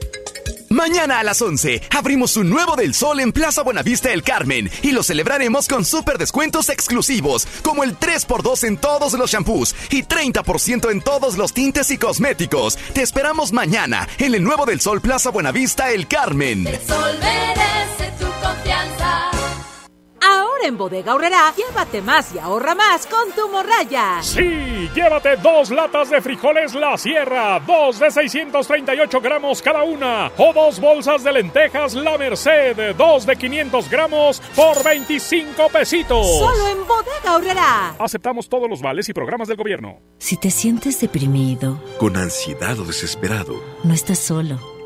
[0.71, 4.91] Mañana a las 11 abrimos un nuevo del Sol en Plaza Buenavista El Carmen y
[4.91, 10.89] lo celebraremos con super descuentos exclusivos, como el 3x2 en todos los shampoos y 30%
[10.89, 12.77] en todos los tintes y cosméticos.
[12.93, 16.65] Te esperamos mañana en el nuevo del Sol Plaza Buenavista El Carmen.
[16.65, 19.40] El sol merece tu confianza.
[20.21, 24.21] Ahora en Bodega Horrera, llévate más y ahorra más con tu morraya.
[24.21, 30.53] Sí, llévate dos latas de frijoles La Sierra, dos de 638 gramos cada una, o
[30.53, 36.27] dos bolsas de lentejas La Merced, dos de 500 gramos por 25 pesitos.
[36.37, 37.95] Solo en Bodega Horrera.
[37.97, 39.99] Aceptamos todos los vales y programas del gobierno.
[40.19, 44.80] Si te sientes deprimido, con ansiedad o desesperado, no estás solo.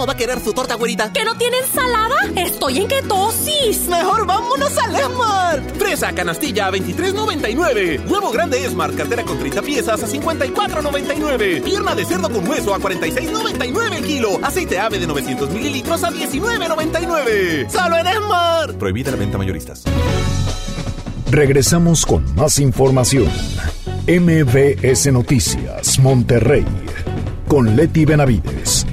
[0.00, 1.12] ¿Cómo va a querer su torta, güerita?
[1.12, 2.16] ¿Que no tiene ensalada?
[2.34, 3.86] Estoy en ketosis.
[3.86, 5.76] Mejor vámonos al Esmart.
[5.76, 8.08] Fresa canastilla a 23.99.
[8.08, 11.62] Huevo grande Esmart, cartera con 30 piezas a 54.99.
[11.62, 14.40] Pierna de cerdo con hueso a 46.99 el kilo.
[14.42, 17.68] Aceite ave de 900 mililitros a 19.99.
[17.68, 18.78] ¡Solo en Esmart!
[18.78, 19.82] Prohibida la venta mayoristas.
[21.30, 23.28] Regresamos con más información.
[24.06, 26.64] MBS Noticias, Monterrey.
[27.46, 28.86] Con Leti Benavides.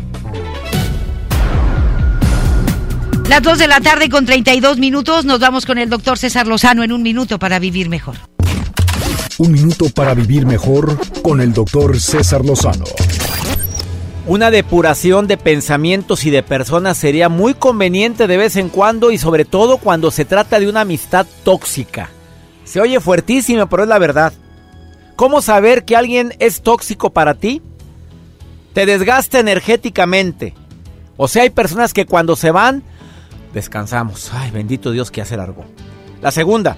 [3.30, 6.84] Las 2 de la tarde con 32 minutos nos vamos con el doctor César Lozano
[6.84, 8.16] en un minuto para vivir mejor.
[9.38, 12.86] Un minuto para vivir mejor con el doctor César Lozano.
[14.28, 19.18] Una depuración de pensamientos y de personas sería muy conveniente de vez en cuando y
[19.18, 22.10] sobre todo cuando se trata de una amistad tóxica.
[22.64, 24.32] Se oye fuertísimo, pero es la verdad.
[25.18, 27.62] ¿Cómo saber que alguien es tóxico para ti?
[28.74, 30.54] Te desgasta energéticamente.
[31.18, 32.84] O sea, hay personas que cuando se van
[33.58, 34.32] descansamos.
[34.34, 35.66] Ay, bendito Dios que hace largo.
[36.22, 36.78] La segunda,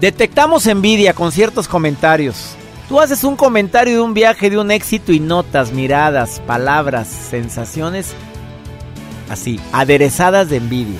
[0.00, 2.54] detectamos envidia con ciertos comentarios.
[2.88, 8.14] Tú haces un comentario de un viaje, de un éxito y notas, miradas, palabras, sensaciones
[9.28, 10.98] así, aderezadas de envidia.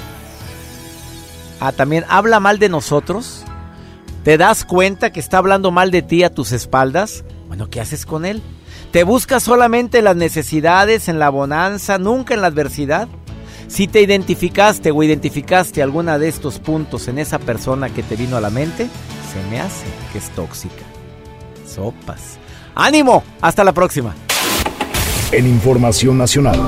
[1.61, 3.45] Ah, también habla mal de nosotros.
[4.25, 7.25] ¿Te das cuenta que está hablando mal de ti a tus espaldas?
[7.49, 8.43] Bueno, ¿qué haces con él?
[8.93, 13.09] ¿Te buscas solamente las necesidades, en la bonanza, nunca en la adversidad?
[13.69, 18.37] Si te identificaste o identificaste alguna de estos puntos en esa persona que te vino
[18.37, 18.89] a la mente,
[19.33, 20.85] se me hace que es tóxica.
[21.67, 22.39] Sopas.
[22.75, 23.23] ¡Ánimo!
[23.43, 24.15] Hasta la próxima.
[25.33, 26.59] En Información Nacional.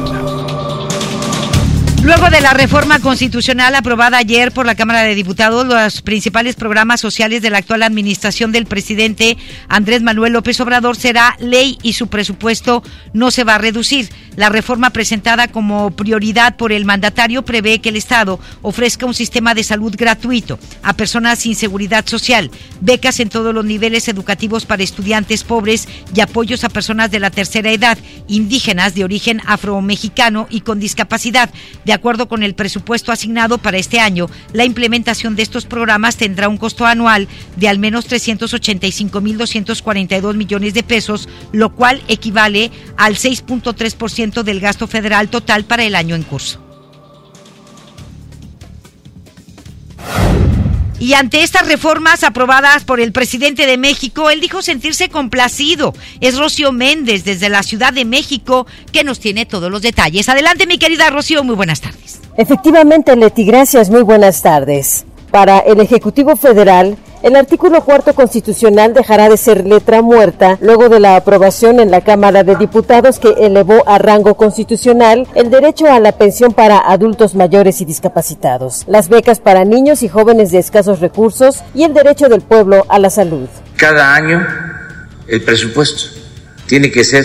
[2.02, 6.98] Luego de la reforma constitucional aprobada ayer por la Cámara de Diputados, los principales programas
[6.98, 9.36] sociales de la actual administración del presidente
[9.68, 12.82] Andrés Manuel López Obrador será ley y su presupuesto
[13.12, 14.08] no se va a reducir.
[14.40, 19.52] La reforma presentada como prioridad por el mandatario prevé que el Estado ofrezca un sistema
[19.52, 24.82] de salud gratuito a personas sin seguridad social, becas en todos los niveles educativos para
[24.82, 30.62] estudiantes pobres y apoyos a personas de la tercera edad, indígenas de origen afromexicano y
[30.62, 31.50] con discapacidad.
[31.84, 36.48] De acuerdo con el presupuesto asignado para este año, la implementación de estos programas tendrá
[36.48, 44.29] un costo anual de al menos 385.242 millones de pesos, lo cual equivale al 6.3%
[44.30, 46.60] del gasto federal total para el año en curso.
[51.00, 55.94] Y ante estas reformas aprobadas por el presidente de México, él dijo sentirse complacido.
[56.20, 60.28] Es Rocío Méndez desde la Ciudad de México que nos tiene todos los detalles.
[60.28, 62.20] Adelante, mi querida Rocío, muy buenas tardes.
[62.36, 65.06] Efectivamente, Leti, gracias, muy buenas tardes.
[65.30, 71.00] Para el Ejecutivo Federal, el artículo cuarto constitucional dejará de ser letra muerta luego de
[71.00, 76.00] la aprobación en la Cámara de Diputados que elevó a rango constitucional el derecho a
[76.00, 81.00] la pensión para adultos mayores y discapacitados, las becas para niños y jóvenes de escasos
[81.00, 83.48] recursos y el derecho del pueblo a la salud.
[83.76, 84.46] Cada año
[85.26, 86.04] el presupuesto
[86.66, 87.24] tiene que ser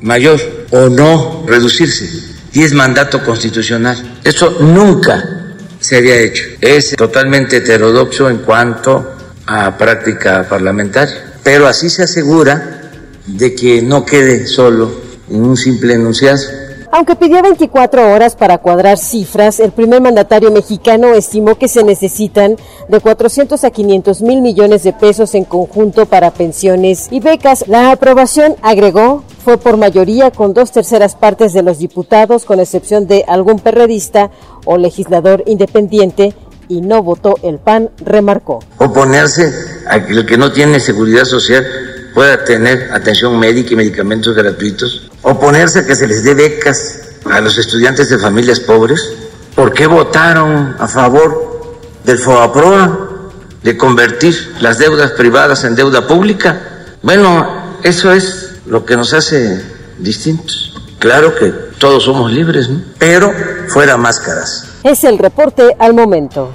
[0.00, 0.40] mayor
[0.70, 2.08] o no reducirse
[2.52, 4.18] y es mandato constitucional.
[4.24, 5.49] Eso nunca
[5.80, 6.44] se había hecho.
[6.60, 9.14] Es totalmente heterodoxo en cuanto
[9.46, 12.90] a práctica parlamentaria, pero así se asegura
[13.26, 14.90] de que no quede solo
[15.28, 16.40] en un simple enunciado.
[16.92, 22.56] Aunque pidió 24 horas para cuadrar cifras, el primer mandatario mexicano estimó que se necesitan
[22.88, 27.68] de 400 a 500 mil millones de pesos en conjunto para pensiones y becas.
[27.68, 33.06] La aprobación, agregó, fue por mayoría con dos terceras partes de los diputados, con excepción
[33.06, 34.32] de algún perredista
[34.64, 36.34] o legislador independiente,
[36.68, 38.60] y no votó el PAN, remarcó.
[38.78, 39.52] Oponerse
[39.88, 41.66] a que el que no tiene seguridad social
[42.14, 45.10] pueda tener atención médica y medicamentos gratuitos.
[45.22, 49.00] Oponerse a que se les dé becas a los estudiantes de familias pobres.
[49.54, 53.08] ¿Por qué votaron a favor del FOAPROA
[53.62, 56.86] de convertir las deudas privadas en deuda pública?
[57.02, 59.60] Bueno, eso es lo que nos hace
[59.98, 60.69] distintos.
[61.00, 61.46] Claro que
[61.78, 62.82] todos somos libres, ¿no?
[62.98, 63.32] pero
[63.68, 64.68] fuera máscaras.
[64.84, 66.52] Es el reporte al momento.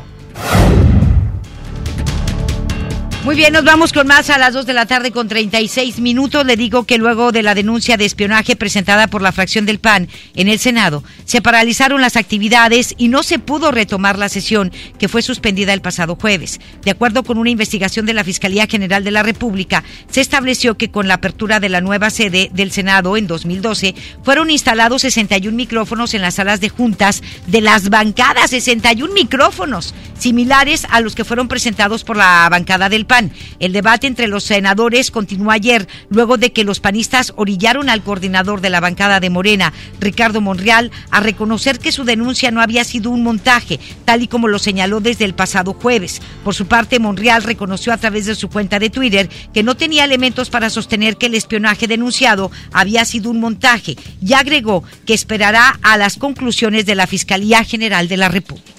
[3.25, 6.45] Muy bien, nos vamos con más a las 2 de la tarde con 36 minutos.
[6.45, 10.09] Le digo que luego de la denuncia de espionaje presentada por la fracción del PAN
[10.35, 15.07] en el Senado, se paralizaron las actividades y no se pudo retomar la sesión que
[15.07, 16.59] fue suspendida el pasado jueves.
[16.83, 20.91] De acuerdo con una investigación de la Fiscalía General de la República, se estableció que
[20.91, 26.13] con la apertura de la nueva sede del Senado en 2012 fueron instalados 61 micrófonos
[26.13, 31.47] en las salas de juntas de las bancadas, 61 micrófonos similares a los que fueron
[31.47, 33.14] presentados por la bancada del PAN.
[33.59, 38.61] El debate entre los senadores continuó ayer, luego de que los panistas orillaron al coordinador
[38.61, 43.11] de la bancada de Morena, Ricardo Monreal, a reconocer que su denuncia no había sido
[43.11, 46.21] un montaje, tal y como lo señaló desde el pasado jueves.
[46.43, 50.03] Por su parte, Monreal reconoció a través de su cuenta de Twitter que no tenía
[50.03, 55.79] elementos para sostener que el espionaje denunciado había sido un montaje y agregó que esperará
[55.81, 58.71] a las conclusiones de la Fiscalía General de la República.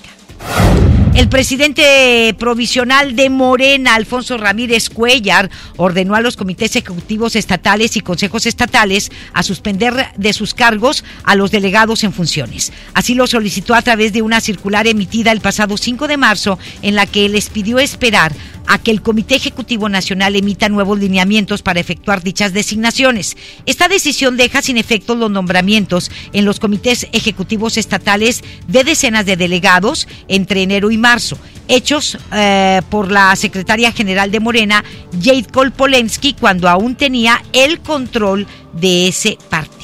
[1.17, 8.03] El presidente provisional de Morena, Alfonso Ramírez Cuellar, ordenó a los comités ejecutivos estatales y
[8.03, 12.71] consejos estatales a suspender de sus cargos a los delegados en funciones.
[12.93, 16.95] Así lo solicitó a través de una circular emitida el pasado 5 de marzo en
[16.95, 18.35] la que les pidió esperar
[18.67, 23.37] a que el Comité Ejecutivo Nacional emita nuevos lineamientos para efectuar dichas designaciones.
[23.67, 29.37] Esta decisión deja sin efecto los nombramientos en los comités ejecutivos estatales de decenas de
[29.37, 31.39] delegados entre enero y marzo,
[31.69, 34.85] hechos eh, por la secretaria general de Morena,
[35.23, 39.77] Jade Kolpolensky, cuando aún tenía el control de ese partido.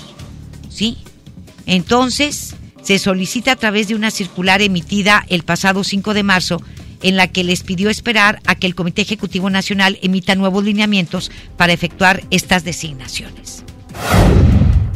[0.68, 0.98] ¿Sí?
[1.66, 6.62] Entonces, se solicita a través de una circular emitida el pasado 5 de marzo
[7.02, 11.30] en la que les pidió esperar a que el Comité Ejecutivo Nacional emita nuevos lineamientos
[11.56, 13.64] para efectuar estas designaciones.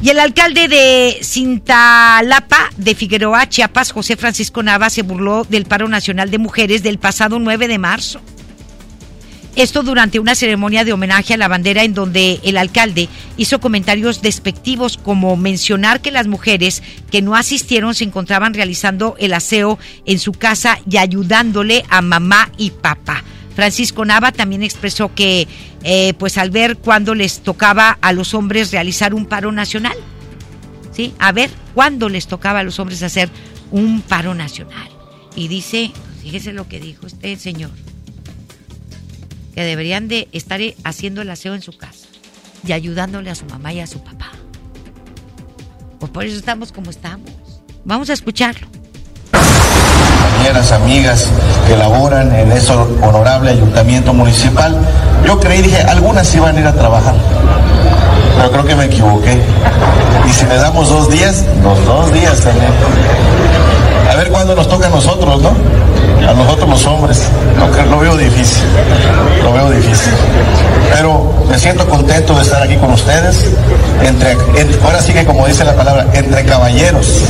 [0.02, 5.88] Y el alcalde de Cintalapa de Figueroa, Chiapas, José Francisco Nava, se burló del paro
[5.88, 8.20] nacional de mujeres del pasado 9 de marzo.
[9.57, 14.20] Esto durante una ceremonia de homenaje a la bandera en donde el alcalde hizo comentarios
[14.20, 20.18] despectivos como mencionar que las mujeres que no asistieron se encontraban realizando el aseo en
[20.18, 23.24] su casa y ayudándole a mamá y papá.
[23.54, 25.48] Francisco Nava también expresó que,
[25.84, 29.96] eh, pues al ver cuándo les tocaba a los hombres realizar un paro nacional,
[30.92, 31.14] ¿sí?
[31.18, 33.30] A ver cuándo les tocaba a los hombres hacer
[33.70, 34.90] un paro nacional.
[35.34, 35.92] Y dice,
[36.22, 37.70] fíjese lo que dijo este señor,
[39.57, 42.07] que deberían de estar haciendo el aseo en su casa
[42.64, 44.30] y ayudándole a su mamá y a su papá.
[45.98, 47.30] Pues por eso estamos como estamos.
[47.84, 48.68] Vamos a escucharlo
[50.46, 51.28] compañeras, amigas
[51.66, 54.76] que laboran en ese honorable ayuntamiento municipal.
[55.24, 57.14] Yo creí, dije, algunas iban a ir a trabajar,
[58.36, 59.40] pero creo que me equivoqué.
[60.28, 62.70] Y si le damos dos días, los dos días también.
[64.11, 65.50] A ver cuándo nos toca a nosotros, ¿no?
[66.28, 67.22] A nosotros los hombres.
[67.90, 68.64] Lo, veo difícil,
[69.42, 70.12] lo veo difícil.
[70.92, 73.44] Pero me siento contento de estar aquí con ustedes.
[74.02, 74.36] Entre,
[74.82, 77.22] ahora sí que como dice la palabra, entre caballeros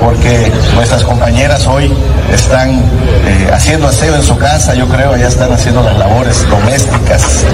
[0.00, 1.92] porque nuestras compañeras hoy
[2.32, 7.44] están eh, haciendo aseo en su casa, yo creo, ya están haciendo las labores domésticas,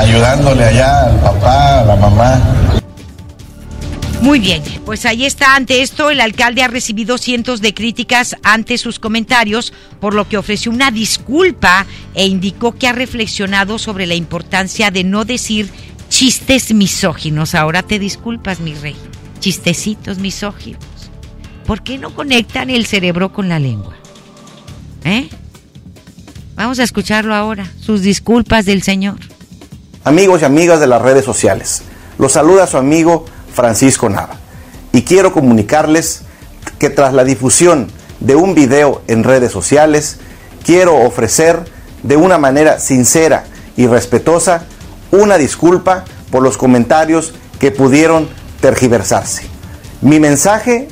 [0.00, 2.40] ayudándole allá al papá, a la mamá.
[4.22, 5.54] Muy bien, pues ahí está.
[5.54, 10.36] Ante esto, el alcalde ha recibido cientos de críticas ante sus comentarios, por lo que
[10.36, 15.70] ofreció una disculpa e indicó que ha reflexionado sobre la importancia de no decir
[16.08, 17.54] chistes misóginos.
[17.54, 18.96] Ahora te disculpas, mi rey.
[19.38, 20.82] Chistecitos misóginos.
[21.64, 23.94] ¿Por qué no conectan el cerebro con la lengua?
[25.04, 25.28] ¿Eh?
[26.56, 27.70] Vamos a escucharlo ahora.
[27.80, 29.18] Sus disculpas del Señor.
[30.02, 31.82] Amigos y amigas de las redes sociales,
[32.18, 33.26] los saluda su amigo
[33.58, 34.36] Francisco Nava.
[34.92, 36.22] Y quiero comunicarles
[36.78, 37.90] que tras la difusión
[38.20, 40.18] de un video en redes sociales,
[40.64, 41.64] quiero ofrecer
[42.04, 43.46] de una manera sincera
[43.76, 44.62] y respetuosa
[45.10, 48.28] una disculpa por los comentarios que pudieron
[48.60, 49.42] tergiversarse.
[50.02, 50.86] Mi mensaje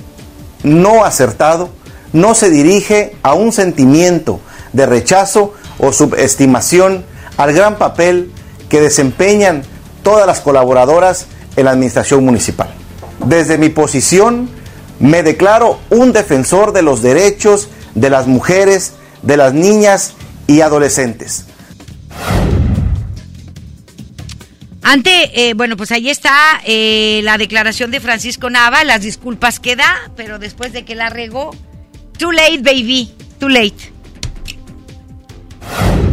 [0.65, 1.69] no acertado
[2.13, 4.41] no se dirige a un sentimiento
[4.73, 7.05] de rechazo o subestimación
[7.37, 8.33] al gran papel
[8.69, 9.63] que desempeñan
[10.03, 11.27] todas las colaboradoras
[11.57, 12.69] en la administración municipal.
[13.25, 14.49] Desde mi posición
[15.01, 18.93] me declaro un defensor de los derechos de las mujeres,
[19.23, 20.15] de las niñas
[20.47, 21.47] y adolescentes.
[24.83, 29.75] Ante, eh, bueno, pues ahí está eh, la declaración de Francisco Nava, las disculpas que
[29.75, 31.51] da, pero después de que la regó,
[32.19, 33.96] too late, baby, too late.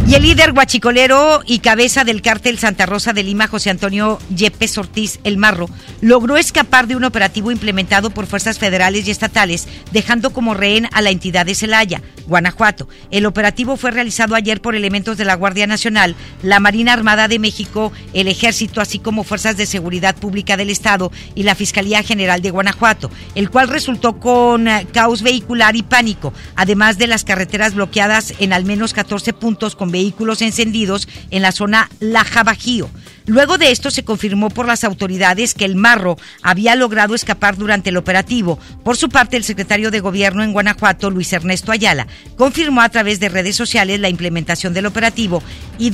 [0.06, 4.78] Y el líder guachicolero y cabeza del cártel Santa Rosa de Lima, José Antonio Yepes
[4.78, 5.70] Ortiz El Marro,
[6.02, 11.02] logró escapar de un operativo implementado por fuerzas federales y estatales, dejando como rehén a
[11.02, 12.90] la entidad de Celaya, Guanajuato.
[13.12, 17.40] El operativo fue realizado ayer por elementos de la Guardia Nacional, la Marina Armada de
[17.40, 22.42] México, el Ejército, así como fuerzas de seguridad pública del Estado y la Fiscalía General
[22.42, 27.74] de Guanajuato, el cual resultó con eh, caos vehicular y pánico, además de las carreteras
[27.74, 32.90] bloqueadas en al menos 14 puntos con vehículos encendidos en la zona Laja Bajío.
[33.26, 37.90] Luego de esto se confirmó por las autoridades que el Marro había logrado escapar durante
[37.90, 38.60] el operativo.
[38.84, 43.22] Por su parte, el secretario de Gobierno en Guanajuato, Luis Ernesto Ayala, confirmó a través
[43.22, 45.42] de redes sociales la implementación del operativo
[45.80, 45.94] y,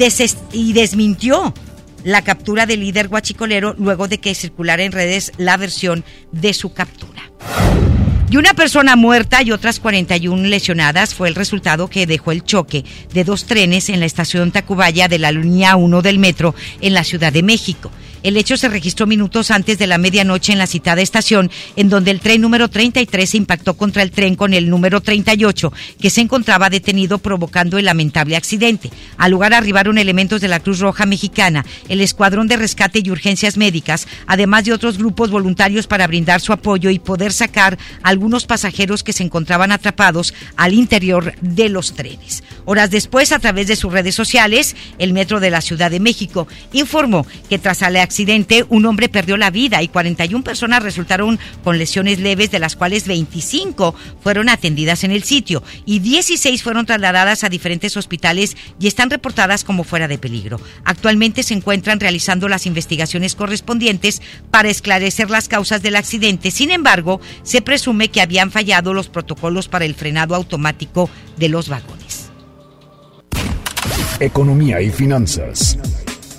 [0.53, 1.53] y desmintió
[2.03, 6.73] la captura del líder guachicolero luego de que circulara en redes la versión de su
[6.73, 7.21] captura.
[8.31, 12.85] Y una persona muerta y otras 41 lesionadas fue el resultado que dejó el choque
[13.11, 17.03] de dos trenes en la estación Tacubaya de la línea 1 del metro en la
[17.03, 17.89] Ciudad de México.
[18.21, 22.11] El hecho se registró minutos antes de la medianoche en la citada estación, en donde
[22.11, 26.21] el tren número 33 se impactó contra el tren con el número 38, que se
[26.21, 28.91] encontraba detenido provocando el lamentable accidente.
[29.17, 33.57] Al lugar arribaron elementos de la Cruz Roja Mexicana, el Escuadrón de Rescate y Urgencias
[33.57, 38.45] Médicas, además de otros grupos voluntarios para brindar su apoyo y poder sacar a algunos
[38.45, 42.43] pasajeros que se encontraban atrapados al interior de los trenes.
[42.65, 46.47] Horas después, a través de sus redes sociales, el Metro de la Ciudad de México
[46.73, 51.77] informó que tras la accidente, un hombre perdió la vida y 41 personas resultaron con
[51.77, 53.93] lesiones leves, de las cuales 25
[54.23, 59.63] fueron atendidas en el sitio y 16 fueron trasladadas a diferentes hospitales y están reportadas
[59.63, 60.59] como fuera de peligro.
[60.85, 66.49] Actualmente se encuentran realizando las investigaciones correspondientes para esclarecer las causas del accidente.
[66.49, 71.69] Sin embargo, se presume que habían fallado los protocolos para el frenado automático de los
[71.69, 72.31] vagones.
[74.19, 75.77] economía y finanzas.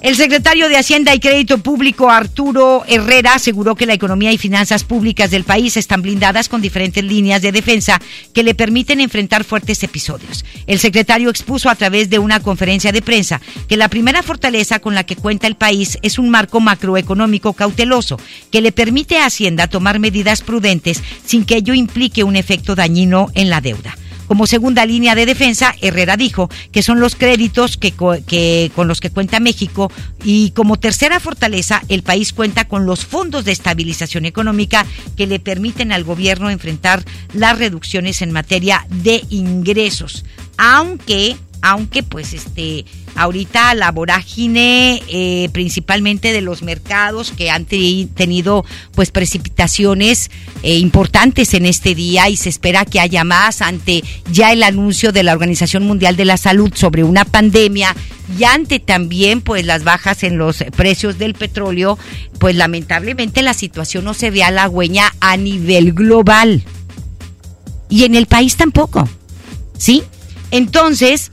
[0.00, 4.82] El secretario de Hacienda y Crédito Público, Arturo Herrera, aseguró que la economía y finanzas
[4.82, 8.00] públicas del país están blindadas con diferentes líneas de defensa
[8.32, 10.46] que le permiten enfrentar fuertes episodios.
[10.66, 14.94] El secretario expuso a través de una conferencia de prensa que la primera fortaleza con
[14.94, 18.18] la que cuenta el país es un marco macroeconómico cauteloso
[18.50, 23.28] que le permite a Hacienda tomar medidas prudentes sin que ello implique un efecto dañino
[23.34, 23.94] en la deuda.
[24.30, 27.92] Como segunda línea de defensa, Herrera dijo que son los créditos que,
[28.28, 29.90] que, con los que cuenta México
[30.22, 35.40] y como tercera fortaleza, el país cuenta con los fondos de estabilización económica que le
[35.40, 40.24] permiten al gobierno enfrentar las reducciones en materia de ingresos.
[40.56, 42.84] Aunque aunque pues este
[43.14, 50.30] ahorita la vorágine eh, principalmente de los mercados que han tenido pues precipitaciones
[50.62, 55.12] eh, importantes en este día y se espera que haya más ante ya el anuncio
[55.12, 57.94] de la Organización Mundial de la Salud sobre una pandemia
[58.38, 61.98] y ante también pues las bajas en los precios del petróleo
[62.38, 66.62] pues lamentablemente la situación no se ve halagüeña a nivel global
[67.88, 69.08] y en el país tampoco
[69.76, 70.04] ¿sí?
[70.50, 71.32] entonces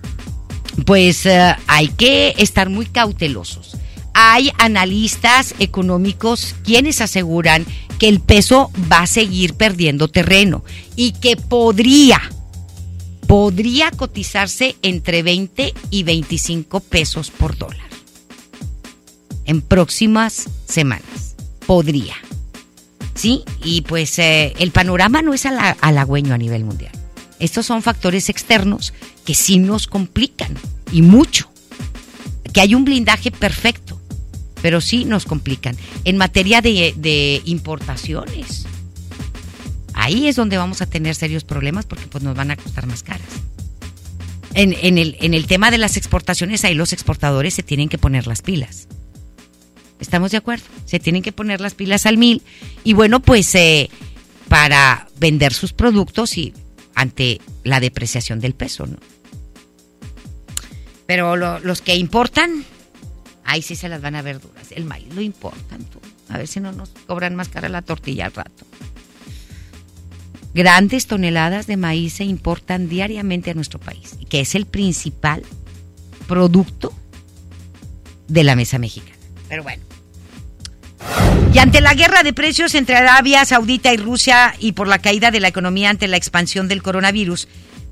[0.86, 3.78] pues eh, hay que estar muy cautelosos.
[4.14, 7.66] Hay analistas económicos quienes aseguran
[8.00, 10.64] que el peso va a seguir perdiendo terreno
[10.96, 12.22] y que podría,
[13.28, 17.88] podría cotizarse entre 20 y 25 pesos por dólar
[19.48, 21.36] en próximas semanas.
[21.66, 22.16] Podría.
[23.16, 23.44] ¿Sí?
[23.64, 26.97] Y pues eh, el panorama no es halagüeño a nivel mundial.
[27.40, 28.94] Estos son factores externos
[29.26, 30.56] que sí nos complican
[30.92, 31.50] y mucho.
[32.54, 34.00] Que hay un blindaje perfecto,
[34.62, 35.78] pero sí nos complican.
[36.04, 38.66] En materia de, importaciones,
[39.94, 43.04] ahí es donde vamos a tener serios problemas porque pues nos van a costar más
[43.04, 43.28] caras.
[44.54, 48.88] En, el, tema de las exportaciones, ahí los exportadores se tienen que poner las pilas.
[50.00, 50.66] ¿Estamos de acuerdo?
[50.86, 52.42] Se tienen que poner las pilas al mil.
[52.84, 53.92] Y bueno, pues eh,
[54.48, 56.54] para vender sus productos y
[56.98, 58.98] ante la depreciación del peso, ¿no?
[61.06, 62.66] Pero los que importan,
[63.46, 64.72] ahí sí se las van a ver duras.
[64.72, 65.84] El maíz lo importan.
[65.86, 66.00] Tú.
[66.28, 68.66] A ver si no nos cobran más cara la tortilla al rato.
[70.56, 75.44] Grandes toneladas de maíz se importan diariamente a nuestro país, que es el principal
[76.28, 76.92] producto
[78.28, 79.16] de la mesa mexicana.
[79.48, 79.84] Pero bueno.
[81.54, 85.32] Y ante la guerra de precios entre Arabia Saudita y Rusia y por la caída
[85.32, 87.48] de la economía ante la expansión del coronavirus,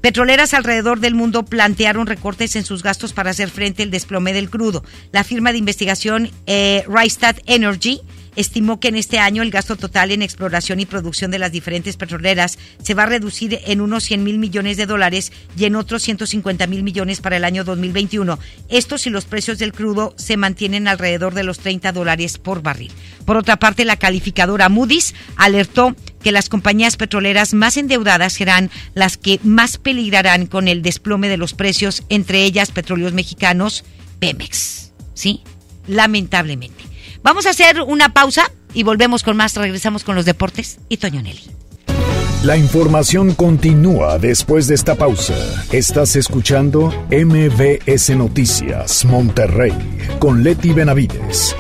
[0.06, 4.52] Petroleras alrededor del mundo plantearon recortes en sus gastos para hacer frente al desplome del
[4.52, 4.84] crudo.
[5.12, 8.02] La firma de investigación eh, Rystad Energy
[8.36, 11.98] estimó que en este año el gasto total en exploración y producción de las diferentes
[11.98, 16.04] petroleras se va a reducir en unos 100 mil millones de dólares y en otros
[16.04, 18.40] 150 mil millones para el año 2021.
[18.70, 22.92] Esto si los precios del crudo se mantienen alrededor de los 30 dólares por barril.
[23.26, 29.18] Por otra parte, la calificadora Moody's alertó que las compañías petroleras más endeudadas serán las
[29.18, 33.84] que más peligrarán con el desplome de los precios, entre ellas Petróleos Mexicanos,
[34.20, 34.92] Pemex.
[35.14, 35.42] ¿Sí?
[35.88, 36.95] Lamentablemente.
[37.26, 39.56] Vamos a hacer una pausa y volvemos con más.
[39.56, 41.42] Regresamos con los deportes y Toño Nelly.
[42.44, 45.34] La información continúa después de esta pausa.
[45.72, 49.74] Estás escuchando MBS Noticias Monterrey
[50.20, 51.56] con Leti Benavides.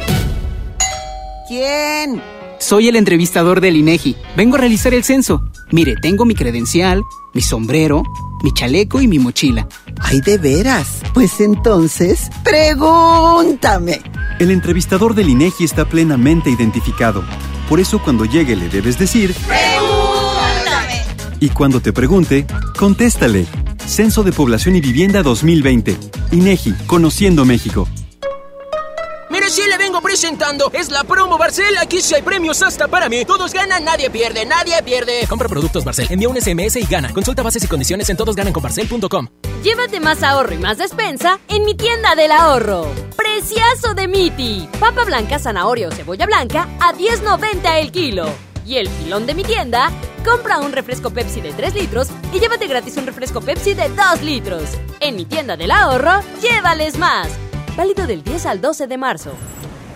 [1.47, 2.22] ¿Quién?
[2.59, 4.16] Soy el entrevistador del INEGI.
[4.38, 5.49] Vengo a realizar el censo.
[5.72, 7.01] Mire, tengo mi credencial,
[7.34, 8.03] mi sombrero,
[8.43, 9.68] mi chaleco y mi mochila.
[9.99, 11.01] Ay, de veras.
[11.16, 14.03] Pues entonces, pregúntame.
[14.38, 17.23] El entrevistador del INEGI está plenamente identificado.
[17.69, 19.33] Por eso cuando llegue le debes decir...
[19.47, 21.03] ¡Pregúntame!
[21.39, 22.45] Y cuando te pregunte,
[22.77, 23.45] contéstale.
[23.86, 25.97] Censo de Población y Vivienda 2020.
[26.33, 27.88] INEGI, Conociendo México.
[29.95, 30.69] Vengo presentando.
[30.73, 31.77] Es la promo Barcel.
[31.77, 33.23] Aquí sí hay premios hasta para mí.
[33.23, 35.25] Todos ganan, nadie pierde, nadie pierde.
[35.25, 36.07] Compra productos Barcel.
[36.09, 37.13] Envía un SMS y gana.
[37.13, 39.29] Consulta bases y condiciones en todosgananconbarcel.com.
[39.63, 42.91] Llévate más ahorro y más despensa en mi tienda del ahorro.
[43.15, 44.67] Preciazo de Miti.
[44.81, 48.27] Papa blanca, zanahoria o cebolla blanca a 10.90 el kilo.
[48.65, 49.91] Y el filón de mi tienda,
[50.25, 54.23] compra un refresco Pepsi de 3 litros y llévate gratis un refresco Pepsi de 2
[54.23, 54.63] litros.
[54.99, 57.29] En mi tienda del ahorro, llévales más.
[57.77, 59.31] Válido del 10 al 12 de marzo.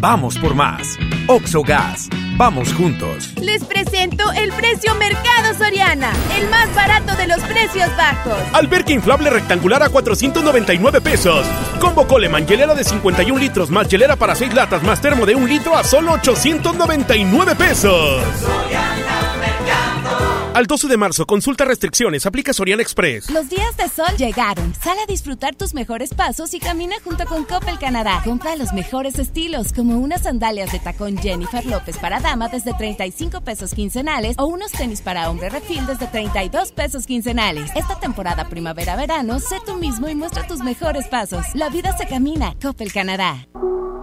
[0.00, 0.98] Vamos por más.
[1.26, 2.08] Oxogas
[2.40, 3.34] Vamos juntos.
[3.38, 8.38] Les presento el precio Mercado Soriana, el más barato de los precios bajos.
[8.54, 11.44] Alberca inflable rectangular a 499 pesos.
[11.80, 15.46] Combo Coleman, hielera de 51 litros más hielera para 6 latas más termo de 1
[15.46, 18.22] litro a solo 899 pesos.
[20.52, 23.30] Al 12 de marzo, consulta restricciones, aplica Soriana Express.
[23.30, 24.74] Los días de sol llegaron.
[24.74, 28.20] Sal a disfrutar tus mejores pasos y camina junto con Coppel Canadá.
[28.24, 33.42] Compra los mejores estilos, como unas sandalias de tacón Jennifer López para dama desde 35
[33.42, 37.70] pesos quincenales o unos tenis para hombre refil desde 32 pesos quincenales.
[37.76, 41.46] Esta temporada primavera-verano, sé tú mismo y muestra tus mejores pasos.
[41.54, 42.56] La vida se camina.
[42.60, 43.46] Coppel Canadá.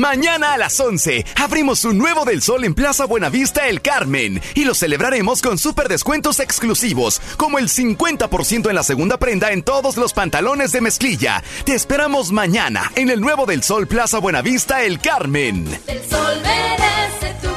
[0.00, 4.64] Mañana a las 11 abrimos un nuevo del sol en Plaza Buenavista El Carmen y
[4.64, 9.98] lo celebraremos con super descuentos exclusivos, como el 50% en la segunda prenda en todos
[9.98, 11.42] los pantalones de mezclilla.
[11.66, 15.78] Te esperamos mañana en el nuevo del sol Plaza Buenavista El Carmen.
[15.86, 17.49] El sol merece tu.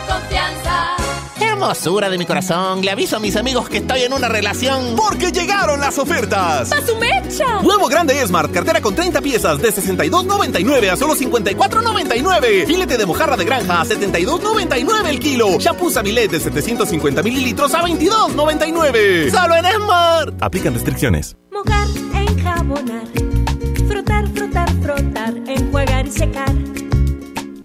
[1.63, 4.97] Hermosura de mi corazón, le aviso a mis amigos que estoy en una relación.
[4.97, 6.73] Porque llegaron las ofertas.
[6.73, 7.61] ¡A su mecha!
[7.61, 12.67] Nuevo grande Smart, cartera con 30 piezas de 62.99 a solo 54.99.
[12.67, 15.57] Filete de mojarra de granja a 72.99 el kilo.
[15.57, 19.31] Shampoo Samilet de 750 mililitros a 22.99.
[19.31, 20.43] Solo en Smart.
[20.43, 21.37] Aplican restricciones.
[21.49, 23.07] Mojar, enjabonar.
[23.87, 25.33] Frotar, frotar, frotar.
[25.47, 26.92] Enjuagar y secar.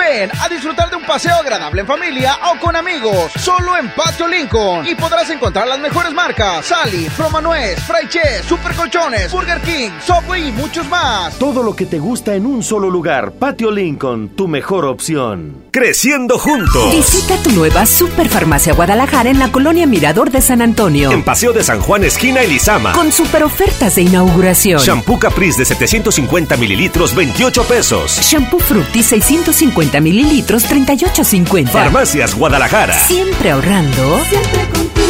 [0.00, 4.26] Ven a disfrutar de un paseo agradable en familia o con amigos, solo en Patio
[4.26, 4.86] Lincoln.
[4.88, 10.48] Y podrás encontrar las mejores marcas: Sally, Promanuez, Fry Chess, Super Colchones, Burger King, Subway
[10.48, 11.38] y muchos más.
[11.38, 13.32] Todo lo que te gusta en un solo lugar.
[13.32, 15.64] Patio Lincoln, tu mejor opción.
[15.70, 16.90] Creciendo juntos.
[16.92, 21.10] Visita tu nueva Superfarmacia Guadalajara en la colonia Mirador de San Antonio.
[21.10, 22.92] En Paseo de San Juan, esquina Elizama.
[22.92, 24.80] Con super ofertas de inauguración.
[24.80, 28.18] Shampoo Caprice de 750 mililitros, 28 pesos.
[28.22, 31.70] Shampoo Frutti 650 mililitros, 38.50.
[31.70, 32.94] Farmacias Guadalajara.
[32.94, 34.20] Siempre ahorrando.
[34.28, 35.09] Siempre contigo.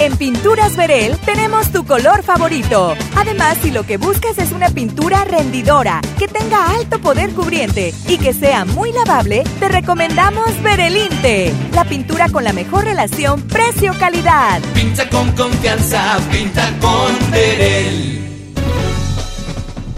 [0.00, 2.94] En Pinturas Verel tenemos tu color favorito.
[3.16, 8.16] Además, si lo que buscas es una pintura rendidora, que tenga alto poder cubriente y
[8.16, 14.62] que sea muy lavable, te recomendamos Verelinte, la pintura con la mejor relación precio-calidad.
[14.72, 18.20] Pinta con confianza, pinta con Verel.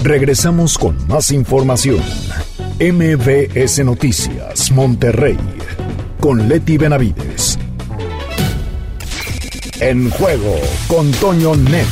[0.03, 2.03] Regresamos con más información.
[2.81, 5.39] MBS Noticias, Monterrey,
[6.19, 7.57] con Leti Benavides.
[9.85, 10.55] En juego
[10.87, 11.89] con Toño Net.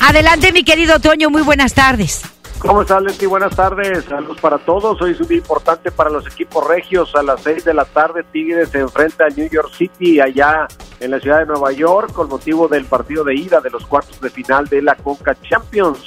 [0.00, 2.22] Adelante, mi querido Toño, muy buenas tardes.
[2.60, 3.26] ¿Cómo estás, Leti?
[3.26, 4.04] Buenas tardes.
[4.04, 5.02] Saludos para todos.
[5.02, 7.16] Hoy es un día importante para los equipos regios.
[7.16, 10.68] A las 6 de la tarde, Tigres se enfrenta al New York City, allá
[11.00, 14.20] en la ciudad de Nueva York, con motivo del partido de ida de los cuartos
[14.20, 15.98] de final de la Conca Champions.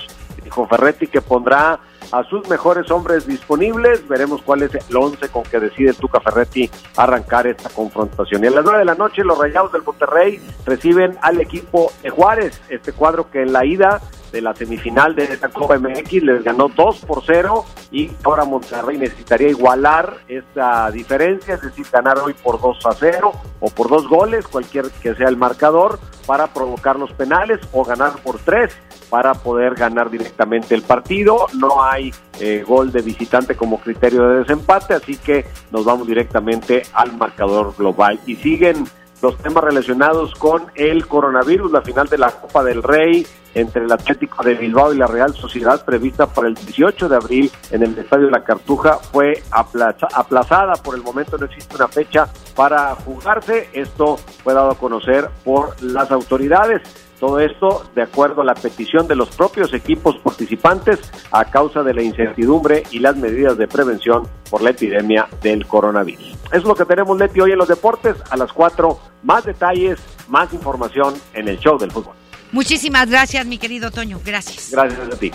[0.41, 4.07] Dijo Ferretti que pondrá a sus mejores hombres disponibles.
[4.07, 8.43] Veremos cuál es el once con que decide el Tuca Ferretti arrancar esta confrontación.
[8.43, 12.09] Y a las nueve de la noche, los Rayados del Monterrey reciben al equipo de
[12.09, 14.01] Juárez, este cuadro que en la ida
[14.37, 18.95] de la semifinal de esta Copa MX les ganó 2 por 0 y ahora Monterrey
[18.97, 24.07] necesitaría igualar esta diferencia, es decir, ganar hoy por 2 a 0 o por dos
[24.07, 28.71] goles, cualquier que sea el marcador, para provocar los penales o ganar por 3
[29.09, 31.47] para poder ganar directamente el partido.
[31.57, 36.83] No hay eh, gol de visitante como criterio de desempate, así que nos vamos directamente
[36.93, 38.19] al marcador global.
[38.27, 38.83] Y siguen
[39.21, 43.91] los temas relacionados con el coronavirus, la final de la Copa del Rey entre el
[43.91, 47.97] Atlético de Bilbao y la Real Sociedad prevista para el 18 de abril en el
[47.97, 50.73] Estadio la Cartuja fue aplazada.
[50.75, 53.69] Por el momento no existe una fecha para jugarse.
[53.73, 57.06] Esto fue dado a conocer por las autoridades.
[57.19, 60.99] Todo esto de acuerdo a la petición de los propios equipos participantes
[61.31, 66.27] a causa de la incertidumbre y las medidas de prevención por la epidemia del coronavirus.
[66.27, 68.15] Eso es lo que tenemos, Leti, hoy en los deportes.
[68.29, 72.13] A las 4, más detalles, más información en el show del fútbol.
[72.51, 74.21] Muchísimas gracias, mi querido Toño.
[74.23, 74.69] Gracias.
[74.71, 75.31] Gracias a ti.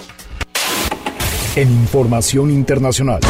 [1.56, 3.20] En información internacional.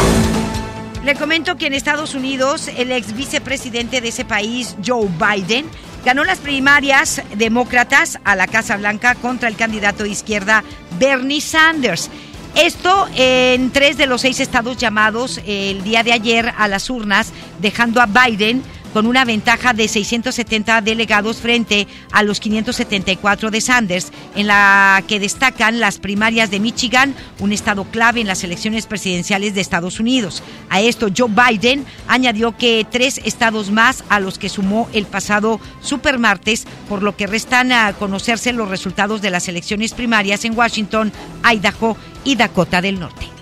[1.03, 5.65] Le comento que en Estados Unidos el ex vicepresidente de ese país, Joe Biden,
[6.03, 10.63] ganó las primarias demócratas a la Casa Blanca contra el candidato de izquierda
[10.99, 12.09] Bernie Sanders.
[12.55, 17.31] Esto en tres de los seis estados llamados el día de ayer a las urnas,
[17.59, 18.61] dejando a Biden
[18.93, 25.19] con una ventaja de 670 delegados frente a los 574 de Sanders, en la que
[25.19, 30.43] destacan las primarias de Michigan, un estado clave en las elecciones presidenciales de Estados Unidos.
[30.69, 35.59] A esto, Joe Biden añadió que tres estados más a los que sumó el pasado
[35.81, 41.11] supermartes, por lo que restan a conocerse los resultados de las elecciones primarias en Washington,
[41.43, 43.32] Idaho y Dakota del Norte.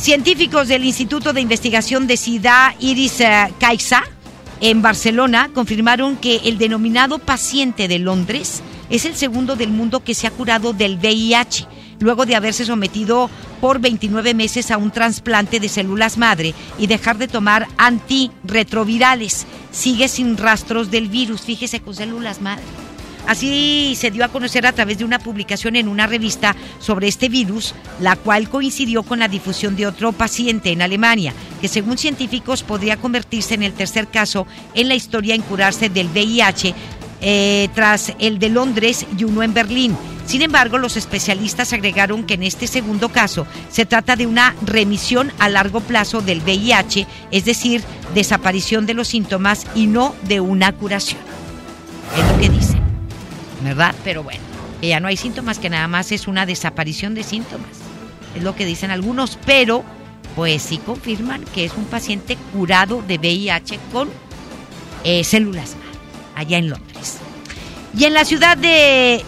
[0.00, 4.02] Científicos del Instituto de Investigación de SIDA Iris eh, Caixa
[4.62, 10.14] en Barcelona confirmaron que el denominado paciente de Londres es el segundo del mundo que
[10.14, 11.66] se ha curado del VIH,
[11.98, 13.28] luego de haberse sometido
[13.60, 19.46] por 29 meses a un trasplante de células madre y dejar de tomar antirretrovirales.
[19.70, 22.64] Sigue sin rastros del virus, fíjese con células madre.
[23.26, 27.28] Así se dio a conocer a través de una publicación en una revista sobre este
[27.28, 32.62] virus, la cual coincidió con la difusión de otro paciente en Alemania, que según científicos
[32.62, 36.74] podría convertirse en el tercer caso en la historia en curarse del VIH
[37.22, 39.96] eh, tras el de Londres y uno en Berlín.
[40.24, 45.32] Sin embargo, los especialistas agregaron que en este segundo caso se trata de una remisión
[45.38, 47.82] a largo plazo del VIH, es decir,
[48.14, 51.20] desaparición de los síntomas y no de una curación.
[52.16, 52.79] Es lo que dice.
[53.62, 53.94] ¿Verdad?
[54.04, 54.40] Pero bueno,
[54.82, 57.70] ya no hay síntomas, que nada más es una desaparición de síntomas.
[58.34, 59.84] Es lo que dicen algunos, pero
[60.36, 64.08] pues sí confirman que es un paciente curado de VIH con
[65.04, 65.76] eh, células
[66.34, 67.18] allá en Londres.
[67.96, 69.24] Y en la ciudad de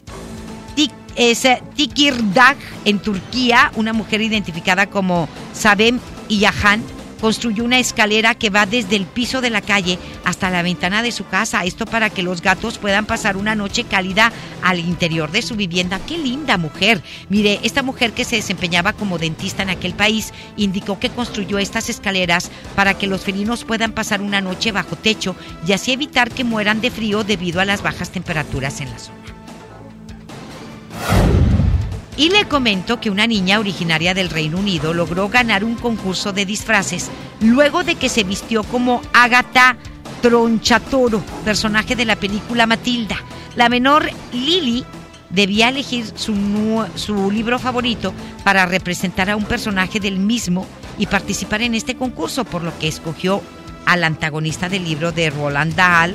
[1.77, 6.83] Tikirdag, en Turquía, una mujer identificada como Sabem Iyahan
[7.23, 11.13] construyó una escalera que va desde el piso de la calle hasta la ventana de
[11.13, 11.65] su casa.
[11.65, 16.01] Esto para que los gatos puedan pasar una noche cálida al interior de su vivienda.
[16.05, 17.01] Qué linda mujer.
[17.29, 21.89] Mire, esta mujer que se desempeñaba como dentista en aquel país indicó que construyó estas
[21.91, 26.43] escaleras para que los felinos puedan pasar una noche bajo techo y así evitar que
[26.43, 29.22] mueran de frío debido a las bajas temperaturas en la zona.
[32.23, 36.47] Y le comento que una niña originaria del Reino Unido logró ganar un concurso de
[36.47, 37.11] disfraces
[37.41, 39.77] luego de que se vistió como Agatha
[40.21, 43.17] Tronchatoro, personaje de la película Matilda.
[43.57, 44.85] La menor Lily
[45.31, 48.15] debía elegir su, su, libro favorito
[48.45, 50.65] para representar a un personaje del mismo
[50.99, 53.43] y participar en este concurso, por lo que escogió
[53.85, 56.15] al antagonista del libro de Roland Dahl,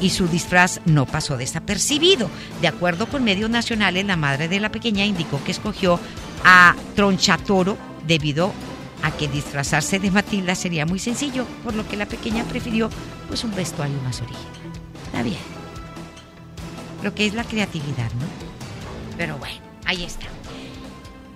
[0.00, 2.30] y su disfraz no pasó desapercibido.
[2.60, 5.98] De acuerdo con medios nacionales, la madre de la pequeña indicó que escogió
[6.44, 7.76] a Tronchatoro
[8.06, 8.52] debido
[9.02, 12.90] a que disfrazarse de Matilda sería muy sencillo, por lo que la pequeña prefirió
[13.28, 14.50] pues un vestuario más original.
[15.06, 15.38] Está bien.
[17.02, 18.26] Lo que es la creatividad, ¿no?
[19.18, 20.26] Pero bueno, ahí está.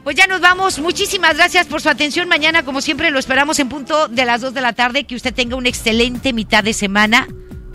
[0.02, 0.78] Pues ya nos vamos.
[0.78, 2.28] Muchísimas gracias por su atención.
[2.28, 5.04] Mañana, como siempre, lo esperamos en punto de las 2 de la tarde.
[5.04, 7.28] Que usted tenga una excelente mitad de semana.